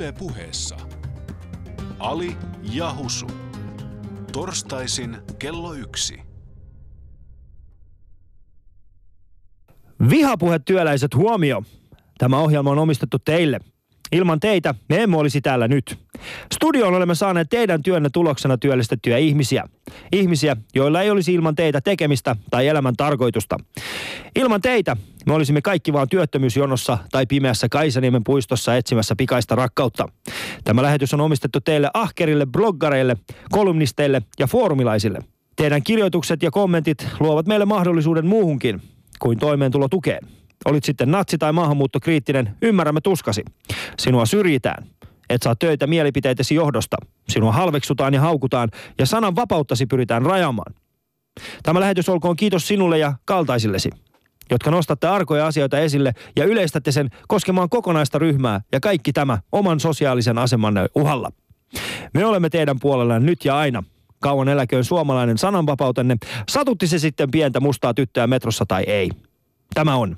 [0.00, 0.76] Yle puheessa.
[1.98, 2.36] Ali
[2.72, 3.26] ja Husu.
[4.32, 6.20] Torstaisin kello yksi.
[10.10, 11.62] Vihapuhe työläiset huomio.
[12.18, 13.60] Tämä ohjelma on omistettu teille.
[14.12, 15.98] Ilman teitä me emme olisi täällä nyt.
[16.54, 19.68] Studioon olemme saaneet teidän työnne tuloksena työllistettyjä ihmisiä.
[20.12, 23.56] Ihmisiä, joilla ei olisi ilman teitä tekemistä tai elämän tarkoitusta.
[24.36, 24.96] Ilman teitä
[25.26, 30.08] me olisimme kaikki vaan työttömyysjonossa tai pimeässä Kaisaniemen puistossa etsimässä pikaista rakkautta.
[30.64, 33.16] Tämä lähetys on omistettu teille ahkerille bloggareille,
[33.50, 35.18] kolumnisteille ja foorumilaisille.
[35.56, 38.82] Teidän kirjoitukset ja kommentit luovat meille mahdollisuuden muuhunkin
[39.18, 40.26] kuin toimeentulotukeen.
[40.64, 43.42] Olit sitten natsi tai maahanmuuttokriittinen, ymmärrämme tuskasi.
[43.98, 44.86] Sinua syrjitään.
[45.30, 46.96] Et saa töitä mielipiteitesi johdosta.
[47.28, 48.68] Sinua halveksutaan ja haukutaan
[48.98, 50.74] ja sanan vapauttasi pyritään rajaamaan.
[51.62, 53.90] Tämä lähetys olkoon kiitos sinulle ja kaltaisillesi,
[54.50, 59.80] jotka nostatte arkoja asioita esille ja yleistätte sen koskemaan kokonaista ryhmää ja kaikki tämä oman
[59.80, 61.32] sosiaalisen asemanne uhalla.
[62.14, 63.82] Me olemme teidän puolellanne nyt ja aina.
[64.20, 66.16] Kauan eläköön suomalainen sananvapautenne,
[66.48, 69.10] satutti se sitten pientä mustaa tyttöä metrossa tai ei.
[69.74, 70.16] Tämä on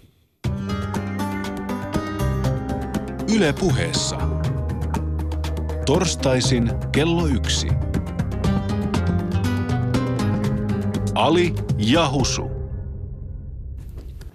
[3.37, 4.19] Yle puheessa.
[5.87, 7.69] Torstaisin kello yksi.
[11.15, 12.52] Ali ja Husu.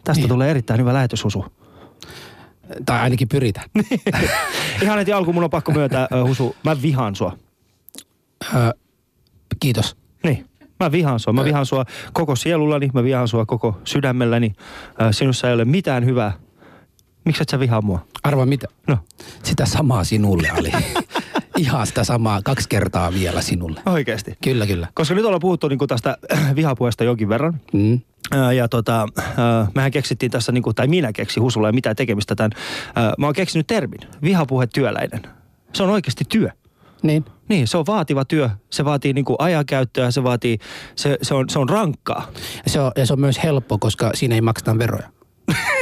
[0.08, 0.30] Tästä Niin.
[0.30, 1.46] tulee erittäin hyvä lähetyshusu.
[2.86, 3.70] Tai ainakin pyritään.
[4.84, 7.38] Ihan heti alkuun mun on pakko myöntää, Husu, mä vihaan sua.
[8.56, 8.74] Ö,
[9.60, 9.98] kiitos.
[10.24, 10.46] Niin,
[10.80, 11.34] mä vihaan sua.
[11.34, 14.54] Mä vihaan sua koko sielullani, mä vihaan sua koko sydämelläni.
[15.12, 16.32] Sinussa ei ole mitään hyvää.
[17.26, 18.06] Miksi et sä vihaa mua?
[18.24, 18.68] Arva mitä?
[18.88, 18.98] No,
[19.44, 20.72] Sitä samaa sinulle, Ali.
[21.58, 23.82] Ihan sitä samaa kaksi kertaa vielä sinulle.
[23.86, 24.38] oikeasti.
[24.44, 24.88] Kyllä, kyllä.
[24.94, 26.18] Koska nyt ollaan puhuttu niin tästä
[26.56, 27.62] vihapuheesta jonkin verran.
[27.74, 28.00] Mm.
[28.56, 29.08] Ja tota,
[29.76, 32.52] mehän keksittiin tässä, niin kuin, tai minä keksin, Husulla ei mitään tekemistä tämän.
[33.18, 35.22] Mä oon keksinyt termin, vihapuhe työläinen.
[35.74, 36.50] Se on oikeasti työ.
[37.04, 37.26] Niin.
[37.50, 38.50] Niin, se on vaativa työ.
[38.70, 40.58] Se vaatii niin kuin ajankäyttöä, se vaatii,
[40.96, 42.32] se, se, on, se on rankkaa.
[42.68, 45.10] Se on, ja se on myös helppo, koska siinä ei makseta veroja.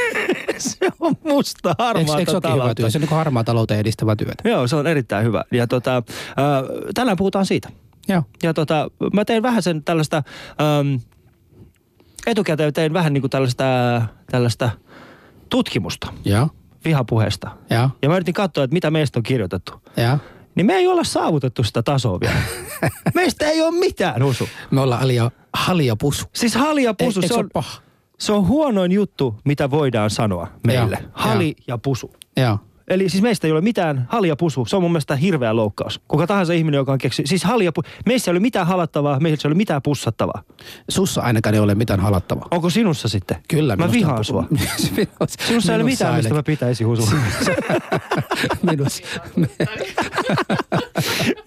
[0.70, 2.76] se on musta Eikö, harmaata eikö se olekin hyvä taloutta.
[2.76, 2.90] työ?
[2.90, 4.50] Se on niin harmaa talouteen edistävä työtä.
[4.50, 5.44] Joo, se on erittäin hyvä.
[5.52, 6.04] Ja tota, ää,
[6.94, 7.70] tänään puhutaan siitä.
[8.08, 8.24] Joo.
[8.44, 11.00] Ja tota, mä tein vähän sen tällaista, äm,
[12.28, 13.64] etukäteen tein vähän niin kuin tällaista,
[14.32, 14.70] tällaista
[15.50, 16.50] tutkimusta Joo.
[16.86, 17.52] vihapuheesta.
[17.70, 17.90] Joo.
[18.02, 19.74] Ja mä yritin katsoa, että mitä meistä on kirjoitettu.
[19.98, 20.18] Joo.
[20.56, 22.36] Niin me ei olla saavutettu sitä tasoa vielä.
[23.16, 24.50] meistä ei ole mitään, Husu.
[24.72, 26.26] Me ollaan Ali ja, Hali ja Pusu.
[26.34, 27.82] Siis hali ja pusu, Eikö se, se on, paha?
[28.20, 30.98] Se on huonoin juttu, mitä voidaan sanoa meille.
[31.02, 32.14] Joo, hali ja pusu.
[32.38, 32.60] Joo.
[32.88, 34.66] Eli siis meistä ei ole mitään hali ja pusu.
[34.66, 36.02] Se on mun mielestä hirveä loukkaus.
[36.08, 37.24] Kuka tahansa ihminen, joka on keksi...
[37.26, 37.88] Siis hali ja pusu.
[38.06, 40.44] Meissä ei ole mitään halattavaa, meissä ei ole mitään pussattavaa.
[40.90, 42.48] Sussa ainakaan ei ole mitään halattavaa.
[42.52, 43.38] Onko sinussa sitten?
[43.48, 43.76] Kyllä.
[43.76, 44.44] Mä vihaan on- sua.
[45.48, 46.54] Sinussa ei ole mitään, mistä mä ainakin.
[46.54, 47.08] pitäisin husua.
[48.72, 49.04] Minussa.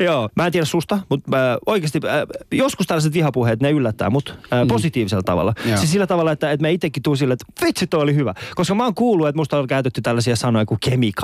[0.01, 2.11] Joo, mä en tiedä susta, mutta äh, oikeasti äh,
[2.53, 5.55] joskus tällaiset vihapuheet, ne yllättää mut äh, positiivisella tavalla.
[5.67, 5.79] Joo.
[5.79, 8.35] Siis sillä tavalla, että, että mä itsekin tuun sille, että vitsi toi oli hyvä.
[8.55, 10.79] Koska mä oon kuullut, että musta on käytetty tällaisia sanoja kuin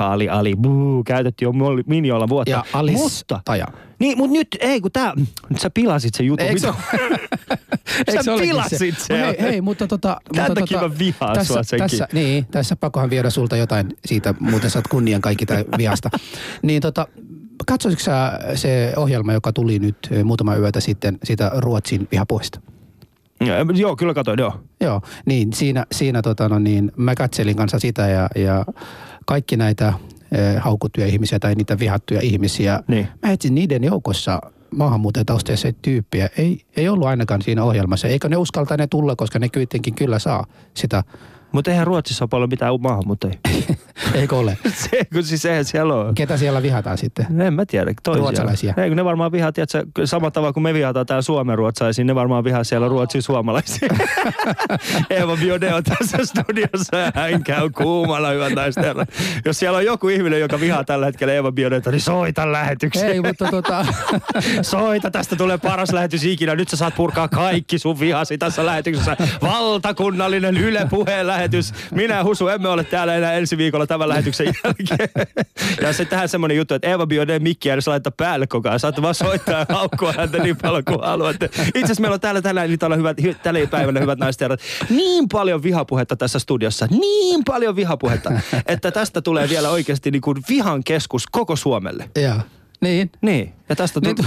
[0.05, 1.51] kemikaali, ali, buu, käytetty jo
[1.85, 2.51] minjoilla vuotta.
[2.51, 3.67] Ja Alice mutta, Taja.
[3.99, 5.13] Niin, mutta nyt, ei kun tää,
[5.49, 6.47] nyt sä pilasit sen jutun.
[6.47, 6.67] Eikö se
[8.13, 9.21] Sä se olekin pilasit sen.
[9.21, 10.17] No Hei, hei, mutta tota...
[10.35, 11.89] Tämän mutta takia tota, mä vihaan tässä, sua senkin.
[11.89, 16.09] Tässä, niin, tässä pakkohan viedä sulta jotain siitä, muuten saat kunnian kaikki tai vihasta.
[16.61, 17.07] niin tota,
[17.67, 22.59] katsoisitko sä se ohjelma, joka tuli nyt eh, muutama yötä sitten siitä Ruotsin vihapuheesta?
[23.75, 24.59] Joo, kyllä katoin, joo.
[24.81, 28.65] Joo, niin siinä, siinä tota, no niin, mä katselin kanssa sitä ja, ja
[29.25, 29.93] kaikki näitä
[30.31, 32.79] eh, haukuttuja ihmisiä tai niitä vihattuja ihmisiä.
[32.87, 33.07] Niin.
[33.23, 34.41] Mä etsin niiden joukossa
[34.75, 36.29] maahanmuuttajataustaisia tyyppiä.
[36.37, 38.07] Ei, ei ollut ainakaan siinä ohjelmassa.
[38.07, 41.03] Eikö ne uskaltaneet tulla, koska ne kuitenkin kyllä saa sitä.
[41.51, 43.39] Mutta eihän Ruotsissa ole paljon mitään maahanmuuttajia.
[44.13, 44.57] Eikö ole?
[44.89, 46.13] Se, kun siis eihän siellä ole.
[46.15, 47.41] Ketä siellä vihataan sitten?
[47.41, 48.19] En mä tiedä, toisia.
[48.19, 48.73] Ruotsalaisia.
[48.77, 52.15] Ei, kun ne varmaan vihaa, tiedätkö, samalla tavalla kuin me vihataan täällä Suomen ruotsalaisia, ne
[52.15, 53.89] varmaan vihaa siellä Ruotsin suomalaisia.
[55.09, 59.09] Eeva Biode on tässä studiossa ja hän käy kuumalla, ja herrat.
[59.45, 63.11] Jos siellä on joku ihminen, joka vihaa tällä hetkellä Eeva Biodeta, niin soita lähetykseen.
[63.11, 63.85] Ei, mutta tota,
[64.61, 66.55] Soita, tästä tulee paras lähetys ikinä.
[66.55, 69.17] Nyt sä saat purkaa kaikki sun vihasi tässä lähetyksessä.
[69.41, 71.73] Valtakunnallinen Yle puheen lähetys.
[71.91, 75.09] Minä Husu emme ole täällä enää ensi viikolla tämän lähetyksen jälkeen.
[75.81, 78.79] Ja sitten tähän semmonen juttu, että Eva Biodeen mikkiä edes laittaa päälle koko ajan.
[78.79, 81.45] Saatte vaan soittaa ja haukkua häntä niin paljon kuin haluatte.
[81.45, 84.49] Itse asiassa meillä on täällä tänään, niitä on hyvät, hy, tällä päivänä hyvät naiset ja
[84.89, 86.87] niin paljon vihapuhetta tässä studiossa.
[86.91, 88.31] Niin paljon vihapuhetta,
[88.65, 92.09] että tästä tulee vielä oikeasti niin kuin vihan keskus koko Suomelle.
[92.15, 92.39] joo.
[92.81, 93.11] Niin.
[93.21, 94.25] Niin, ja tästä Niin, tu-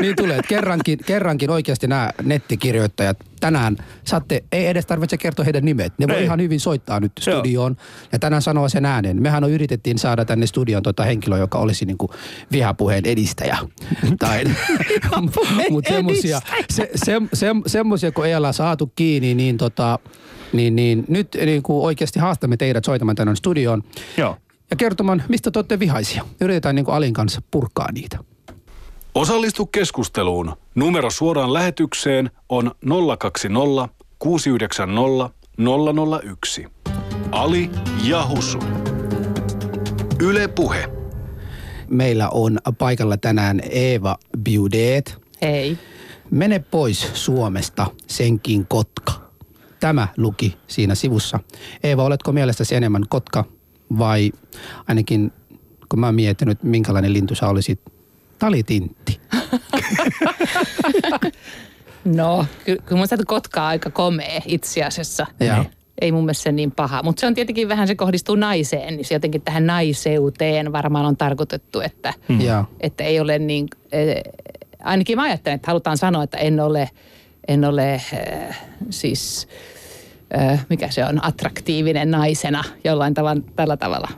[0.00, 5.64] niin tulee, että kerrankin, kerrankin oikeasti nämä nettikirjoittajat tänään saatte, ei edes tarvitse kertoa heidän
[5.64, 5.92] nimet.
[5.98, 6.24] Ne voi Ei.
[6.24, 7.38] ihan hyvin soittaa nyt Joo.
[7.38, 7.76] studioon
[8.12, 9.22] ja tänään sanoa sen äänen.
[9.22, 12.10] Mehän on yritettiin saada tänne studioon tota henkilö, joka olisi niinku
[12.52, 13.58] vihapuheen edistäjä.
[14.18, 14.44] tai,
[15.70, 19.98] mutta semmosia, se, se, se, semmosia, kun ei olla saatu kiinni, niin, tota,
[20.52, 23.82] niin, niin nyt niin kuin oikeasti haastamme teidät soitamaan tänne studioon
[24.16, 24.36] Joo.
[24.70, 26.24] Ja kertomaan, mistä te olette vihaisia.
[26.40, 28.18] Yritetään niin kuin Alin kanssa purkaa niitä.
[29.14, 30.56] Osallistu keskusteluun.
[30.74, 32.70] Numero suoraan lähetykseen on
[33.18, 35.30] 020 690
[36.22, 36.66] 001.
[37.32, 37.70] Ali
[38.04, 38.58] ja Husu.
[40.20, 40.88] Yle Puhe.
[41.90, 45.18] Meillä on paikalla tänään Eeva Biudet.
[45.42, 45.78] Ei.
[46.30, 49.12] Mene pois Suomesta, senkin kotka.
[49.80, 51.40] Tämä luki siinä sivussa.
[51.82, 53.44] Eeva, oletko mielestäsi enemmän kotka
[53.98, 54.32] vai
[54.88, 55.32] ainakin
[55.88, 57.80] kun mä oon miettinyt, minkälainen lintu sä olisit,
[58.38, 59.20] talitintti.
[62.04, 65.26] No, ky- kyllä mun että kotka on aika komea itse asiassa.
[65.40, 65.64] Joo.
[66.00, 67.02] Ei mun mielestä se niin paha.
[67.02, 71.16] Mutta se on tietenkin vähän, se kohdistuu naiseen, niin se jotenkin tähän naiseuteen varmaan on
[71.16, 72.38] tarkoitettu, että, Mm.
[72.80, 74.22] Että ei ole niin, eh,
[74.82, 76.90] ainakin mä ajattelen, että halutaan sanoa, että en ole,
[77.48, 78.56] en ole eh,
[78.90, 79.48] siis,
[80.68, 84.08] mikä se on, attraktiivinen naisena jollain tavalla, tällä tavalla.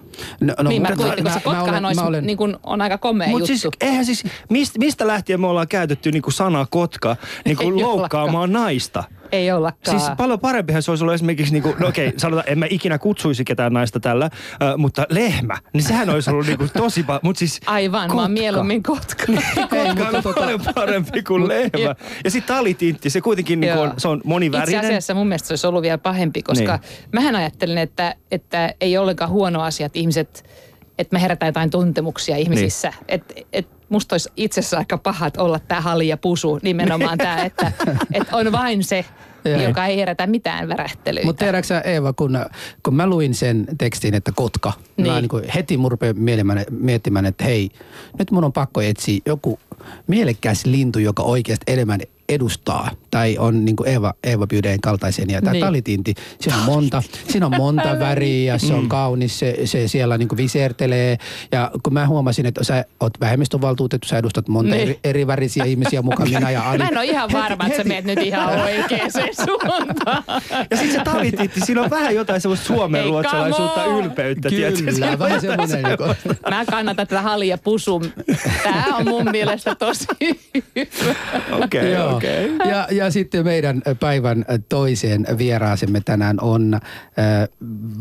[0.40, 3.42] No, No, niin, mä, kuitenkin, koska kotkahan olisi, olen, niin kuin, on aika komea Mutta
[3.52, 3.60] juttu.
[3.60, 8.52] siis, eihän siis, mistä, mistä lähtien me ollaan käytetty niinku sanaa kotka niinku Ei loukkaamaan
[8.52, 9.04] naista?
[9.32, 10.00] Ei ollakaan.
[10.00, 13.44] Siis paljon parempihan se olisi ollut esimerkiksi, niinku, no okei, sanotaan, en mä ikinä kutsuisi
[13.44, 14.30] ketään naista tällä, äh,
[14.76, 18.28] mutta lehmä, niin sehän olisi ollut niinku tosi pa- mutta siis Aivan, mä oon kotka.
[18.28, 19.24] mieluummin kotka.
[19.60, 21.94] Kotka on tota- paljon parempi kuin lehmä.
[22.24, 23.80] Ja sitten talitintti, se kuitenkin Joo.
[23.82, 24.80] on, se on Itse monivärinen.
[24.84, 26.80] asiassa mun mielestä se olisi ollut vielä pahempi, koska Niin.
[27.00, 27.08] niin.
[27.12, 30.44] mähän ajattelin, että, että ei ollenkaan huono asia, että ihmiset,
[30.98, 32.88] että me herätään jotain tuntemuksia ihmisissä.
[32.88, 33.04] Niin.
[33.08, 37.44] Että et musta olisi itse asiassa aika pahat olla tämä hali ja pusu, nimenomaan tämä,
[37.44, 37.72] että,
[38.12, 39.04] että on vain se,
[39.44, 39.60] Joo.
[39.62, 41.26] joka ei herätä mitään värähtelyitä.
[41.26, 42.38] Mutta tiedätkö sä, Eeva, kun,
[42.82, 45.06] kun mä luin sen tekstin, että kotka, niin.
[45.06, 45.28] mä Niin.
[45.28, 47.70] kuin heti mun mielemään- miettimään, että hei,
[48.18, 49.58] nyt mun on pakko etsiä joku
[50.06, 55.30] mielekkäs lintu, joka oikeasti enemmän edustaa tai on niin kuin Eeva, Eeva Bydeen kaltaisen.
[55.30, 55.64] Ja tämä niin.
[55.64, 60.28] Talitinti, siinä on monta, siinä on monta väriä, se on kaunis, se, se siellä niin
[60.28, 61.18] kuin visertelee.
[61.52, 64.82] Ja kun mä huomasin, että sä oot vähemmistövaltuutettu, sä edustat monta Niin.
[64.82, 66.78] eri, eri värisiä ihmisiä mukaan minä ja Ali.
[66.78, 69.10] Mä en ole ihan Heti- varma, että sä meet nyt ihan oikeaan
[69.44, 70.22] suuntaan.
[70.70, 74.48] Ja sitten se talitintti, siinä on vähän jotain semmoista suomen ruotsalaisuutta ylpeyttä.
[74.48, 75.82] Kyllä, vähän semmoinen.
[76.50, 78.02] Mä kannatan tätä hali ja pusu.
[78.62, 80.06] Tämä on mun mielestä tosi
[80.76, 81.14] hyvä.
[81.64, 82.11] Okei, Joo.
[82.16, 82.56] Okei.
[82.68, 86.80] Ja, ja sitten meidän päivän toiseen vieraasemme tänään on äh,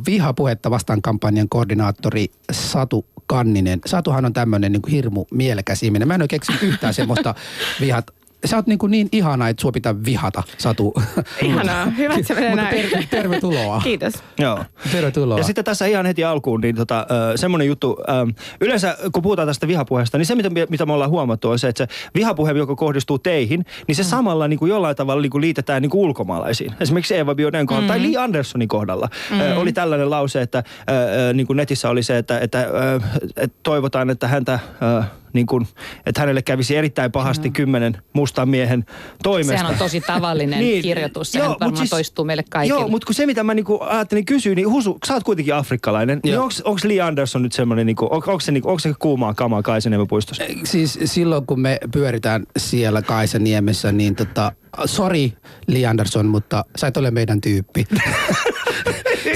[0.08, 3.80] vihapuhetta vastaan kampanjan koordinaattori Satu Kanninen.
[3.86, 6.08] Satuhan on tämmöinen niin hirmu mielekäs ihminen.
[6.08, 7.36] Mä en ole keksinyt yhtään semmoista
[7.82, 8.21] vihat.
[8.46, 10.94] Sä oot niin, kuin niin ihana, että sua pitää vihata, Satu.
[11.42, 12.90] Ihanaa, hyvä, että se menee Mutta näin.
[12.90, 13.82] ter- tervetuloa.
[13.84, 14.14] Kiitos.
[14.40, 14.60] Joo.
[14.92, 15.38] Tervetuloa.
[15.38, 17.98] Ja sitten tässä ihan heti alkuun, niin tota, semmoinen juttu,
[18.62, 21.86] yleensä kun puhutaan tästä vihapuheesta, niin se mitä, mitä me ollaan huomattu on se, että
[21.86, 25.82] se vihapuhe, joka kohdistuu teihin, niin se samalla niin kuin jollain tavalla niin kuin liitetään
[25.82, 26.74] niin kuin ulkomaalaisiin.
[26.80, 29.10] Esimerkiksi Eva Bioden kohdalla tai Lee Andersonin kohdalla
[29.40, 30.64] ö, oli tällainen lause, että
[31.34, 32.68] niin kuin netissä oli se, että, että,
[33.38, 34.60] että toivotaan, että häntä...
[35.34, 35.68] Niin kuin,
[36.06, 38.86] että hänelle kävisi erittäin pahasti kymmenen mustan miehen
[39.24, 39.58] toimesta.
[39.58, 41.32] Sehän on tosi tavallinen niin, kirjoitus.
[41.32, 42.80] Sehän joo, varmaan mut siis, toistuu meille kaikille.
[42.80, 46.20] Joo, mutta kun se mitä mä niinku ajattelin kysyä, niin Husu, sä oot kuitenkin afrikkalainen.
[46.24, 46.44] Niin Joo.
[46.44, 49.62] onks, onks Lee Anderson nyt semmoinen, niinku, on, onko se, niinku, onko se kuumaa kamaa
[49.62, 50.44] Kaisaniemen puistossa?
[50.64, 54.52] Siis silloin kun me pyöritään siellä Kaisaniemessä, niin tota,
[54.86, 55.32] sorry
[55.68, 57.86] Lee Anderson, mutta sä et ole meidän tyyppi.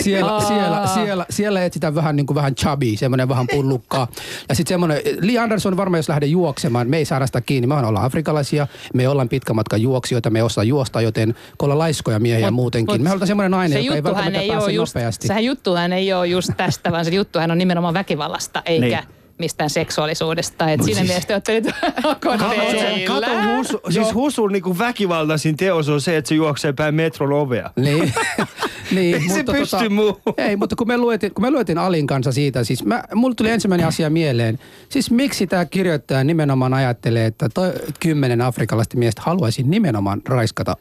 [0.02, 4.08] siellä, siellä, siellä, siellä etsitään vähän niin kuin vähän chubby, semmoinen vähän pullukkaa.
[4.50, 7.68] Ja sitten semmoinen, Lee Anderson varmaan jos lähde juoksemaan, me ei saada sitä kiinni.
[7.68, 12.20] Me ollaan afrikalaisia, me ollaan pitkän matkan juoksijoita, me osaa juosta, joten kun ollaan laiskoja
[12.20, 12.94] miehiä Mut- muutenkin.
[12.96, 15.28] mut me halutaan semmoinen nainen, se joka ei välttämättä ei pääse just, nopeasti.
[15.28, 19.15] Sehän juttuhan ei ole just tästä, vaan se juttuhan on nimenomaan väkivallasta, eikä Niin.
[19.38, 20.72] Mistään seksuaalisuudesta.
[20.72, 21.66] Et siinä siis- mielessä te olette nyt
[23.08, 27.72] Kato, Husu, siis Husun niinku väkivaltaisin teos on se, että se juoksee päin metron ovea.
[27.76, 28.14] Niin,
[28.96, 30.34] niin Ei se pysty muuhun.
[30.38, 33.50] Ei, mutta kun me, luetin, kun me luetin Alin kanssa siitä, siis mä, mulle tuli
[33.50, 34.60] ensimmäinen asia mieleen.
[34.90, 40.78] Siis miksi tämä kirjoittaja nimenomaan ajattelee, että toi kymmenen afrikkalaista miestä haluaisi nimenomaan raiskata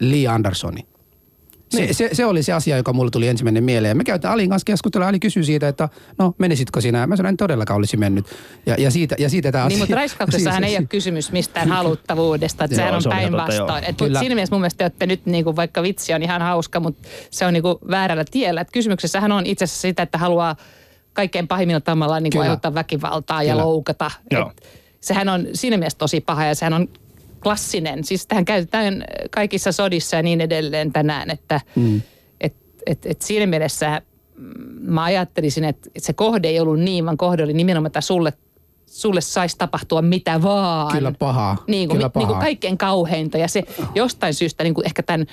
[0.00, 0.91] Lee Andersoni?
[1.72, 1.94] Se, Niin.
[1.94, 3.96] se, se, oli se asia, joka mulle tuli ensimmäinen mieleen.
[3.96, 5.08] Me käytiin Alin kanssa keskustelua.
[5.08, 5.88] Ali kysyi siitä, että
[6.18, 7.06] no menisitkö sinä?
[7.06, 8.26] Mä sanoin, en todellakaan olisi mennyt.
[8.66, 9.74] Ja, ja, siitä, ja siitä tämä asia.
[9.74, 12.64] Niin, mutta raiskauksessahan Siis- ei ole kysymys mistään haluttavuudesta.
[12.64, 13.84] Että sehän on se on päinvastoin.
[14.18, 17.46] Siinä mielessä mun mielestä olette nyt, niin kuin, vaikka vitsi on ihan hauska, mutta se
[17.46, 18.60] on niin kuin väärällä tiellä.
[18.60, 20.56] Et kysymyksessähän on itse asiassa sitä, että haluaa
[21.12, 23.64] kaikkein pahimmilla tavalla niin kuin aiheuttaa väkivaltaa ja Kyllä.
[23.64, 24.10] loukata.
[24.30, 24.50] Joo.
[24.50, 24.68] Et,
[25.00, 26.88] sehän on siinä mielessä tosi paha ja sehän on
[27.42, 28.04] klassinen.
[28.04, 32.02] Siis tähän käytetään kaikissa sodissa ja niin edelleen tänään, että mm.
[32.40, 32.54] et,
[32.86, 34.02] et, et siinä mielessä
[34.36, 34.46] mm,
[34.80, 38.32] mä ajattelisin, että se kohde ei ollut niin, vaan kohde oli nimenomaan, että sulle
[38.86, 40.92] sulle saisi tapahtua mitä vaan.
[40.92, 41.64] Kyllä pahaa.
[41.66, 42.40] Niin kuin, Kyllä Niin kuin pahaa.
[42.42, 43.38] kaikkein kauheinta.
[43.38, 43.62] Ja se
[43.94, 45.26] jostain syystä niin kuin ehkä tämän,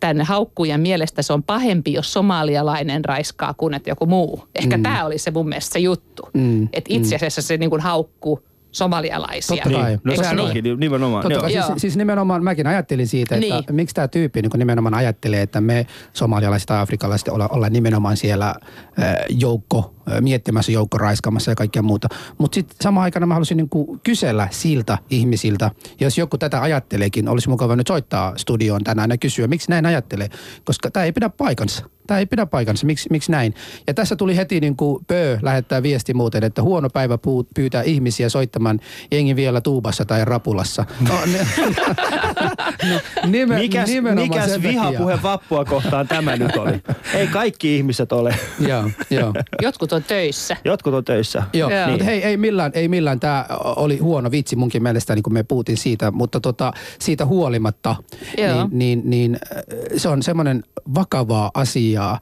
[0.00, 4.44] tämän haukkujan mielestä se on pahempi, jos somalialainen raiskaa kuin että joku muu.
[4.54, 4.82] Ehkä mm.
[4.82, 6.22] tämä oli se mun mielestä se juttu.
[6.34, 9.62] Mm, Että itse asiassa se niin kuin haukkuu somalialaisia.
[9.64, 9.90] Totta kai.
[9.90, 10.46] Niin, no sehän niin?
[10.46, 11.22] onkin nimenomaan.
[11.22, 11.78] Totta kai, siis, Joo.
[11.78, 13.64] siis nimenomaan mäkin ajattelin siitä, että Niin.
[13.70, 18.48] miksi tämä tyyppi niin nimenomaan ajattelee, että me somalialaiset tai afrikalaiset olla, olla nimenomaan siellä
[18.48, 22.08] äh, joukko, miettimässä joukko raiskaamassa ja kaikkea muuta.
[22.38, 27.48] Mutta sitten samaan aikana mä halusin niin kysellä siltä ihmisiltä, jos joku tätä ajatteleekin, olisi
[27.48, 30.28] mukava nyt soittaa studioon tänään ja kysyä, miksi näin ajattelee,
[30.64, 31.84] koska tämä ei pidä paikansa.
[32.08, 33.54] Tämä ei pidä paikansa, miksi, miksi näin?
[33.86, 37.82] Ja tässä tuli heti niin kuin Pö lähettää viesti muuten, että huono päivä puu- pyytää
[37.82, 40.84] ihmisiä soittamaan jengi vielä tuubassa tai rapulassa.
[41.08, 41.46] No, ne,
[42.90, 46.82] no, nime, Mikäs, mikäs vihapuhe vappua kohtaan tämä nyt oli?
[47.14, 48.34] Ei kaikki ihmiset ole.
[48.58, 49.34] Joo, joo.
[49.62, 50.56] Jotkut on töissä.
[50.64, 51.42] Jotkut on töissä.
[51.52, 51.88] Joo, Joo.
[51.88, 53.20] mutta hei, ei millään, ei millään.
[53.20, 57.96] Tämä oli huono vitsi munkin mielestä, niin kuin me puhuttiin siitä, mutta tota, siitä huolimatta,
[58.38, 58.68] Joo.
[58.70, 59.62] niin, niin, niin äh,
[59.96, 60.62] se on semmoinen
[60.94, 62.20] vakavaa asiaa,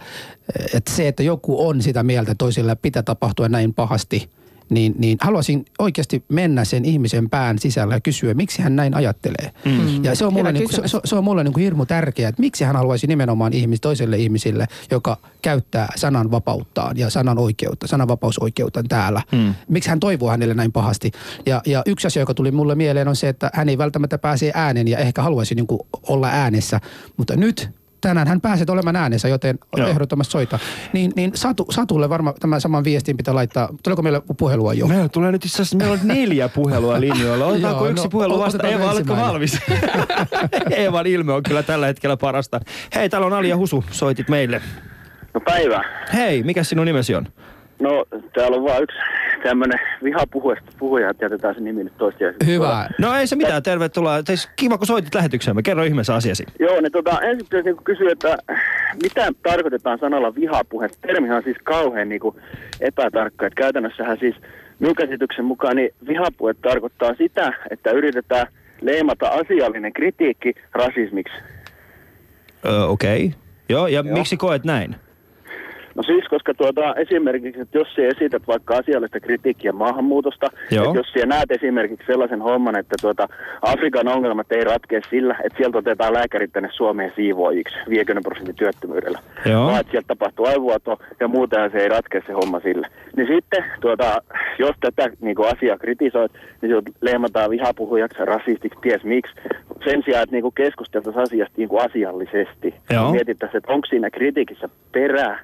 [0.74, 4.30] että se, että joku on sitä mieltä, että toisille pitää tapahtua näin pahasti,
[4.68, 9.50] niin, niin haluaisin oikeasti mennä sen ihmisen pään sisällä ja kysyä, miksi hän näin ajattelee.
[9.64, 10.04] Mm.
[10.04, 12.40] Ja se on mulle, Hyvä niin, se, se, on mulle niin kuin hirmu tärkeää, että
[12.40, 18.82] miksi hän haluaisi nimenomaan ihmis, toiselle ihmisille, joka käyttää sanan vapauttaan ja sanan oikeutta, sananvapausoikeutta
[18.82, 19.22] täällä.
[19.32, 19.54] Mm.
[19.68, 21.10] Miksi hän toivoo hänelle näin pahasti.
[21.46, 24.52] Ja, ja yksi asia, joka tuli mulle mieleen on se, että hän ei välttämättä pääse
[24.54, 26.80] ääneen ja ehkä haluaisi niin kuin olla äänessä.
[27.16, 27.70] Mutta nyt
[28.06, 29.88] tänään hän pääset olemaan äänessä, joten Joo.
[29.88, 30.58] ehdottomasti soita.
[30.92, 33.68] Niin, niin Satu, Satulle varmaan tämän saman viestin pitää laittaa.
[33.82, 34.86] Tuleeko meille puhelua jo?
[34.86, 37.46] Meillä tulee nyt itse asiassa, meillä on neljä puhelua linjoilla.
[37.56, 38.68] Otetaanko Joo, yksi no, puhelu vasta?
[38.68, 39.58] Eeva, oletko valmis?
[40.76, 42.60] Eevan ilme on kyllä tällä hetkellä parasta.
[42.94, 44.62] Hei, täällä on Ali ja Husu, soitit meille.
[45.34, 45.84] No päivä.
[46.14, 47.28] Hei, mikä sinun nimesi on?
[47.80, 48.04] No
[48.34, 48.96] täällä on vaan yksi
[49.42, 52.46] tämmönen vihapuhuja, puhuja, että jätetään se nimi nyt toistiaisesti.
[52.46, 52.88] Hyvä.
[52.98, 54.22] No ei se mitään, tervetuloa.
[54.22, 55.62] Teis, kiva, kun soitit lähetykseen.
[55.62, 56.46] Kerro ihmeessä asiasi.
[56.58, 58.38] Joo, niin tota, ensin pitäisi niinku kysyä, että
[59.02, 60.88] mitä tarkoitetaan sanalla vihapuhe?
[61.00, 62.36] Termihan on siis kauhean niinku
[62.80, 63.46] epätarkka.
[63.46, 64.34] Että käytännössähän siis
[64.78, 68.46] minun käsityksen mukaan niin vihapuhe tarkoittaa sitä, että yritetään
[68.80, 71.34] leimata asiallinen kritiikki rasismiksi.
[72.66, 73.24] Öö, Okei.
[73.26, 73.38] Okay.
[73.68, 74.16] Joo, ja Joo.
[74.16, 74.96] miksi koet näin?
[76.06, 80.84] Siis, koska tuota, esimerkiksi, että jos sä esität vaikka asiallista kritiikkiä maahanmuutosta, Joo.
[80.84, 83.28] että jos sä näet esimerkiksi sellaisen homman, että tuota,
[83.62, 89.18] Afrikan ongelmat ei ratkea sillä, että sieltä otetaan lääkärit tänne Suomeen siivoojiksi 50 prosentin työttömyydellä,
[89.46, 89.66] Joo.
[89.66, 92.88] vaan että sieltä tapahtuu aivoato ja muutenhan se ei ratkea se homma sillä.
[93.16, 94.22] Niin sitten, tuota,
[94.58, 99.34] jos tätä niin kuin asiaa kritisoit, niin sinut leimataan vihapuhujaksi, rasistiksi, ties miksi.
[99.84, 102.74] Sen sijaan, että niin kuin keskusteltaisiin asiasta niin kuin asiallisesti.
[102.90, 103.10] Joo.
[103.12, 105.38] Mietittäisiin, että onko siinä kritiikissä perää.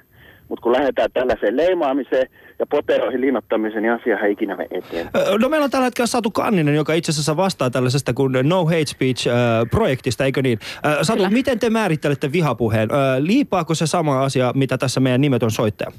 [0.49, 5.09] Mutta kun lähdetään tällaiseen leimaamiseen ja poteroihin linnoittamiseen, niin asiahan ei ikinä mene eteen.
[5.41, 8.85] No meillä on tällä hetkellä Satu Kanninen, joka itse asiassa vastaa tällaisesta kuin No Hate
[8.85, 10.59] Speech-projektista, eikö niin?
[11.01, 11.29] Satu, Kyllä.
[11.29, 12.89] miten te määrittelette vihapuheen?
[13.19, 15.91] Liipaako se sama asia, mitä tässä meidän nimetön soittaja?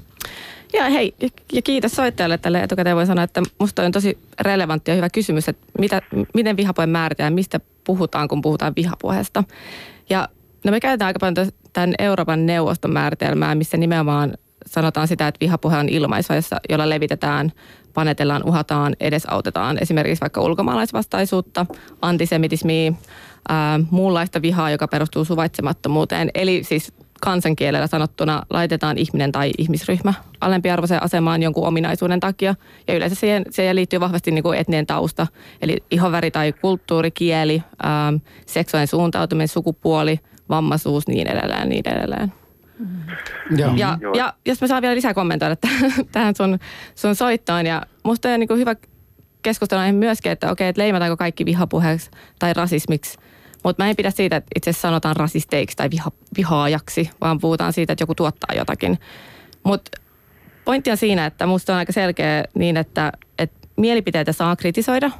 [0.73, 1.13] Ja hei,
[1.53, 2.95] ja- kiitos soittajalle tälle etukäteen.
[2.95, 6.01] Voi sanoa, että musta on tosi relevantti ja hyvä kysymys, että mitä,
[6.33, 9.43] miten vihapuhe määritään, mistä puhutaan, kun puhutaan vihapuheesta.
[10.09, 10.27] Ja
[10.65, 14.33] no me käytetään aika paljon tämän Euroopan neuvoston määritelmää, missä nimenomaan
[14.65, 16.35] sanotaan sitä, että vihapuhe on ilmaisua,
[16.69, 17.51] jolla levitetään,
[17.93, 21.65] panetellaan, uhataan, edesautetaan esimerkiksi vaikka ulkomaalaisvastaisuutta,
[22.01, 22.93] antisemitismiä,
[23.49, 26.31] ää, muunlaista vihaa, joka perustuu suvaitsemattomuuteen.
[26.33, 32.55] Eli siis kansankielellä sanottuna laitetaan ihminen tai ihmisryhmä alempiarvoiseen asemaan jonkun ominaisuuden takia.
[32.87, 35.27] Ja yleensä siihen, siihen liittyy vahvasti niin kuin etninen tausta,
[35.61, 38.13] eli ihonväri tai kulttuuri, kieli, ää,
[38.45, 42.33] seksuaalinen suuntautuminen, sukupuoli, vammaisuus, niin edelleen, niin edelleen.
[43.57, 43.73] Joo.
[43.75, 44.13] Ja, Joo.
[44.13, 46.59] ja jos mä saan vielä lisää kommentoida tähän- tähän sun,
[46.95, 47.65] sun soittoon.
[47.65, 48.75] Ja musta on niin kuin hyvä
[49.41, 53.17] keskustella aihe myöskin, että okei, että leimataanko kaikki vihapuheeksi tai rasismiksi.
[53.63, 57.73] Mutta mä en pidä siitä, että itse asiassa sanotaan rasisteiksi tai viha, vihaajaksi, vaan puhutaan
[57.73, 58.99] siitä, että joku tuottaa jotakin.
[59.63, 60.01] Mutta
[60.65, 65.11] pointti on siinä, että musta on aika selkeä niin, että, että mielipiteitä saa kritisoida,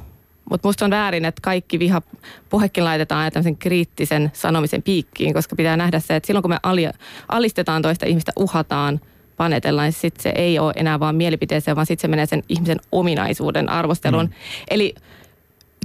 [0.50, 6.00] mutta musta on väärin, että kaikki vihapuhekin laitetaan tämmöisen kriittisen sanomisen piikkiin, koska pitää nähdä
[6.00, 6.88] se, että silloin kun me ali,
[7.28, 9.00] alistetaan toista ihmistä, uhataan,
[9.36, 12.80] panetellaan, niin sitten se ei ole enää vaan mielipiteeseen, vaan sitten se menee sen ihmisen
[12.92, 14.24] ominaisuuden arvosteluun.
[14.24, 14.32] Mm.
[14.70, 14.94] Eli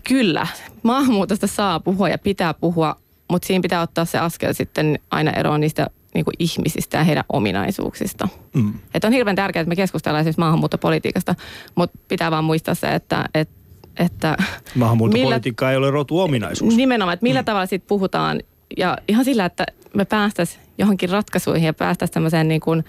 [0.07, 0.47] kyllä,
[0.83, 2.95] maahanmuutosta saa puhua ja pitää puhua,
[3.29, 7.23] mutta siinä pitää ottaa se askel sitten aina eroon niistä niin kuin ihmisistä ja heidän
[7.29, 8.27] ominaisuuksista.
[8.53, 8.73] Mm.
[8.93, 11.35] Että on hirveän tärkeää, että me keskustellaan esimerkiksi maahanmuuttopolitiikasta,
[11.75, 13.60] mutta pitää vaan muistaa se, että, että
[13.99, 14.37] että
[14.75, 16.75] Maahanmuuttopolitiikka ei ole rotuominaisuus.
[16.75, 18.39] nimenomaan, että millä tavalla siitä puhutaan
[18.77, 22.83] ja ihan sillä, että me päästäisiin johonkin ratkaisuihin ja päästäisiin tämmöiseen niin kuin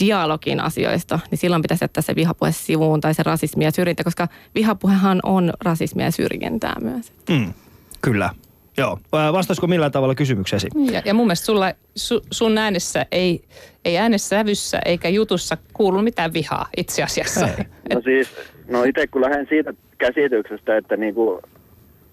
[0.00, 4.28] dialogin asioista, niin silloin pitäisi jättää se vihapuhe sivuun tai se rasismi ja syrjintä, koska
[4.54, 7.12] vihapuhehan on rasismia ja syrjintää myös.
[7.30, 7.52] Mm,
[8.00, 8.30] kyllä.
[8.76, 8.98] Joo.
[9.12, 10.68] Vastaisiko millään tavalla kysymykseesi?
[10.92, 13.44] Ja, ja mun mielestä sulla, su, sun äänessä ei,
[13.84, 14.44] ei äänessä
[14.84, 17.48] eikä jutussa kuulu mitään vihaa itse asiassa.
[17.48, 17.64] Ei.
[17.94, 18.28] No siis,
[18.68, 21.40] no itse kun lähden siitä käsityksestä, että niinku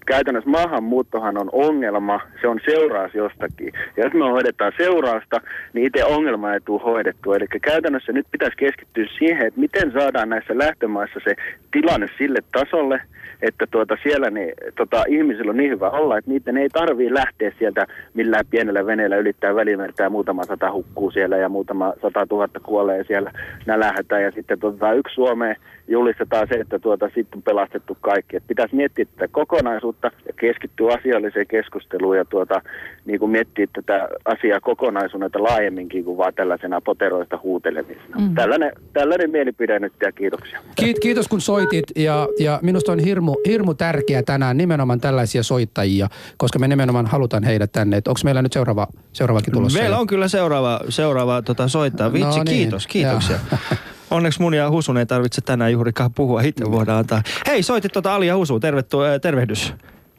[0.06, 3.72] käytännössä maahanmuuttohan on ongelma, se on seuraus jostakin.
[3.96, 5.40] Ja jos me hoidetaan seurausta,
[5.72, 7.36] niin itse ongelma ei tule hoidettua.
[7.36, 11.34] Eli käytännössä nyt pitäisi keskittyä siihen, että miten saadaan näissä lähtömaissa se
[11.72, 13.00] tilanne sille tasolle,
[13.42, 17.52] että tuota siellä niin, tota, ihmisillä on niin hyvä olla, että niiden ei tarvii lähteä
[17.58, 22.60] sieltä millään pienellä veneellä ylittää välimerta ja muutama sata hukkuu siellä ja muutama sata tuhatta
[22.60, 23.32] kuolee siellä
[23.66, 25.56] nälähätä ja sitten tuota, yksi Suomeen
[25.88, 28.36] julistetaan se, että tuota, sitten on pelastettu kaikki.
[28.36, 32.62] Et pitäisi miettiä tätä kokonaisuutta ja keskittyä asialliseen keskusteluun ja tuota,
[33.06, 38.18] niin kuin miettiä tätä asiaa kokonaisuutta laajemminkin kuin vaan tällaisena poteroista huutelemisena.
[38.18, 38.34] Mm.
[38.34, 40.60] Tällainen, tällainen mielipide nyt ja kiitoksia.
[40.76, 46.08] Kiit, kiitos kun soitit ja, ja minusta on hirmu, hirmu tärkeää tänään nimenomaan tällaisia soittajia,
[46.36, 47.96] koska me nimenomaan halutaan heidät tänne.
[47.96, 49.78] Onko meillä nyt seuraava, seuraavakin tulossa?
[49.78, 52.12] Meillä on kyllä seuraava, seuraava tota, soittaa.
[52.12, 53.38] Vitsi, No niin, kiitos, kiitoksia.
[54.10, 57.22] Onneksi mun ja Husun ei tarvitse tänään juurikaan puhua, itse voidaan antaa.
[57.46, 59.74] Hei, soitit tota Ali ja Husu, tervetu, äh, tervehdys.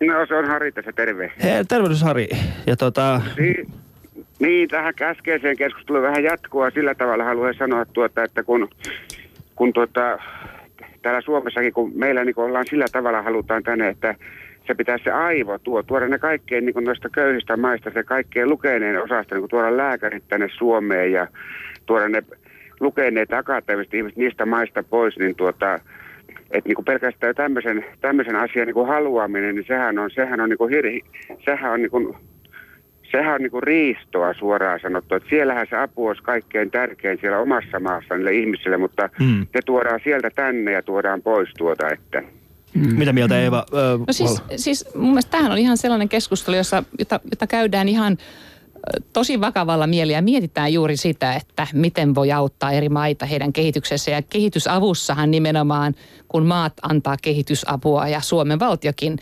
[0.07, 1.31] No se on Harri tässä, terve.
[1.43, 2.27] Hei, tervehdys Hari.
[2.67, 3.71] Ja tota, Niin,
[4.39, 8.69] niin tähän äskeiseen keskusteluun vähän jatkoa sillä tavalla haluan sanoa tuota, että kun,
[9.55, 10.19] kun tuota,
[11.01, 14.15] täällä Suomessakin, kun meillä niin ollaan sillä tavalla halutaan tänne, että
[14.67, 19.03] se pitää se aivo tuo, tuoda ne kaikkein niin noista köyhistä maista, se kaikkein lukeneen
[19.03, 21.27] osasta, niin tuoda lääkärit tänne Suomeen ja
[21.85, 22.23] tuoda ne
[22.79, 25.75] lukeneet akateemiset ihmiset niistä maista pois, niin tuota,
[26.51, 30.71] että niin pelkästään tämmöisen, tämmöisen asian niin haluaminen, niin sehän on, sehän on, niin kuin
[31.45, 32.15] sehän on niin kuin,
[33.11, 35.15] sehän on niin kuin riistoa suoraan sanottu.
[35.15, 39.25] Että siellähän se apu olisi kaikkein tärkein siellä omassa maassa niille ihmisille, mutta Mm.
[39.25, 39.47] mm.
[39.53, 42.23] se tuodaan sieltä tänne ja tuodaan pois tuota, että...
[42.97, 43.65] mitä mieltä Eeva?
[43.73, 47.89] Ö, No siis, siis mun mielestä tämähän on ihan sellainen keskustelu, jossa, jota, jota käydään
[47.89, 48.17] ihan
[49.13, 54.11] tosi vakavalla mielellä ja mietitään juuri sitä, että miten voi auttaa eri maita heidän kehityksessä.
[54.11, 55.95] Ja kehitysavussahan nimenomaan,
[56.27, 59.17] kun maat antaa kehitysapua ja Suomen valtiokin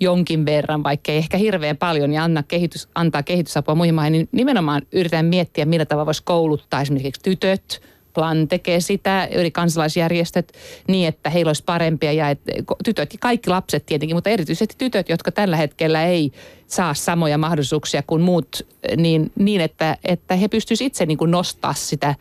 [0.00, 4.28] jonkin verran, vaikka ei ehkä hirveän paljon, niin anna kehitys, antaa kehitysapua muihin maihin, niin
[4.32, 7.82] nimenomaan yritetään miettiä, millä tavalla voisi kouluttaa esimerkiksi tytöt,
[8.16, 10.52] Plan tekee sitä, eri kansalaisjärjestöt,
[10.88, 12.52] niin että heillä olisi parempia ja että
[12.84, 16.32] tytöt kaikki lapset tietenkin, mutta erityisesti tytöt, jotka tällä hetkellä ei
[16.66, 21.74] saa samoja mahdollisuuksia kuin muut, niin, niin että, että he pystyisivät itse niin kuin nostaa
[21.74, 22.14] sitä